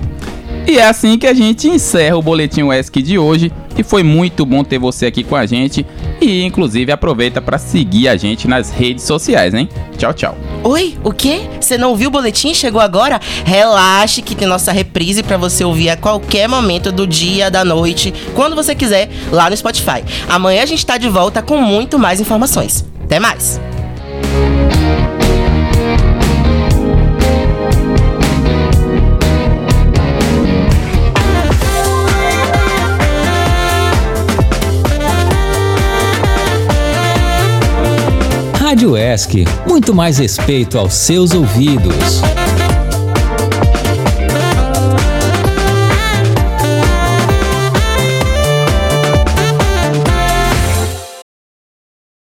E 0.66 0.78
é 0.78 0.84
assim 0.84 1.16
que 1.16 1.28
a 1.28 1.32
gente 1.32 1.68
encerra 1.68 2.16
o 2.16 2.22
Boletim 2.22 2.62
UESC 2.62 3.00
de 3.00 3.16
hoje. 3.16 3.52
E 3.78 3.84
foi 3.84 4.02
muito 4.02 4.44
bom 4.44 4.64
ter 4.64 4.78
você 4.78 5.06
aqui 5.06 5.22
com 5.22 5.36
a 5.36 5.46
gente. 5.46 5.86
E 6.20 6.42
inclusive 6.42 6.90
aproveita 6.90 7.40
para 7.40 7.56
seguir 7.56 8.08
a 8.08 8.16
gente 8.16 8.48
nas 8.48 8.70
redes 8.70 9.04
sociais, 9.04 9.54
hein? 9.54 9.68
Tchau, 9.96 10.12
tchau. 10.12 10.36
Oi, 10.64 10.96
o 11.04 11.12
quê? 11.12 11.42
Você 11.60 11.78
não 11.78 11.90
ouviu 11.90 12.08
o 12.08 12.10
boletim? 12.10 12.52
Chegou 12.52 12.80
agora? 12.80 13.20
Relaxe 13.44 14.22
que 14.22 14.34
tem 14.34 14.48
nossa 14.48 14.72
reprise 14.72 15.22
para 15.22 15.36
você 15.36 15.62
ouvir 15.62 15.90
a 15.90 15.96
qualquer 15.96 16.48
momento 16.48 16.90
do 16.90 17.06
dia, 17.06 17.48
da 17.48 17.64
noite, 17.64 18.12
quando 18.34 18.56
você 18.56 18.74
quiser, 18.74 19.08
lá 19.30 19.48
no 19.48 19.56
Spotify. 19.56 20.02
Amanhã 20.28 20.62
a 20.62 20.66
gente 20.66 20.84
tá 20.84 20.98
de 20.98 21.08
volta 21.08 21.42
com 21.42 21.58
muito 21.58 21.96
mais 21.96 22.20
informações. 22.20 22.84
Até 23.04 23.20
mais! 23.20 23.60
Rádio 38.86 38.96
ESC, 38.96 39.44
muito 39.66 39.92
mais 39.92 40.18
respeito 40.18 40.78
aos 40.78 40.94
seus 40.94 41.34
ouvidos. 41.34 42.45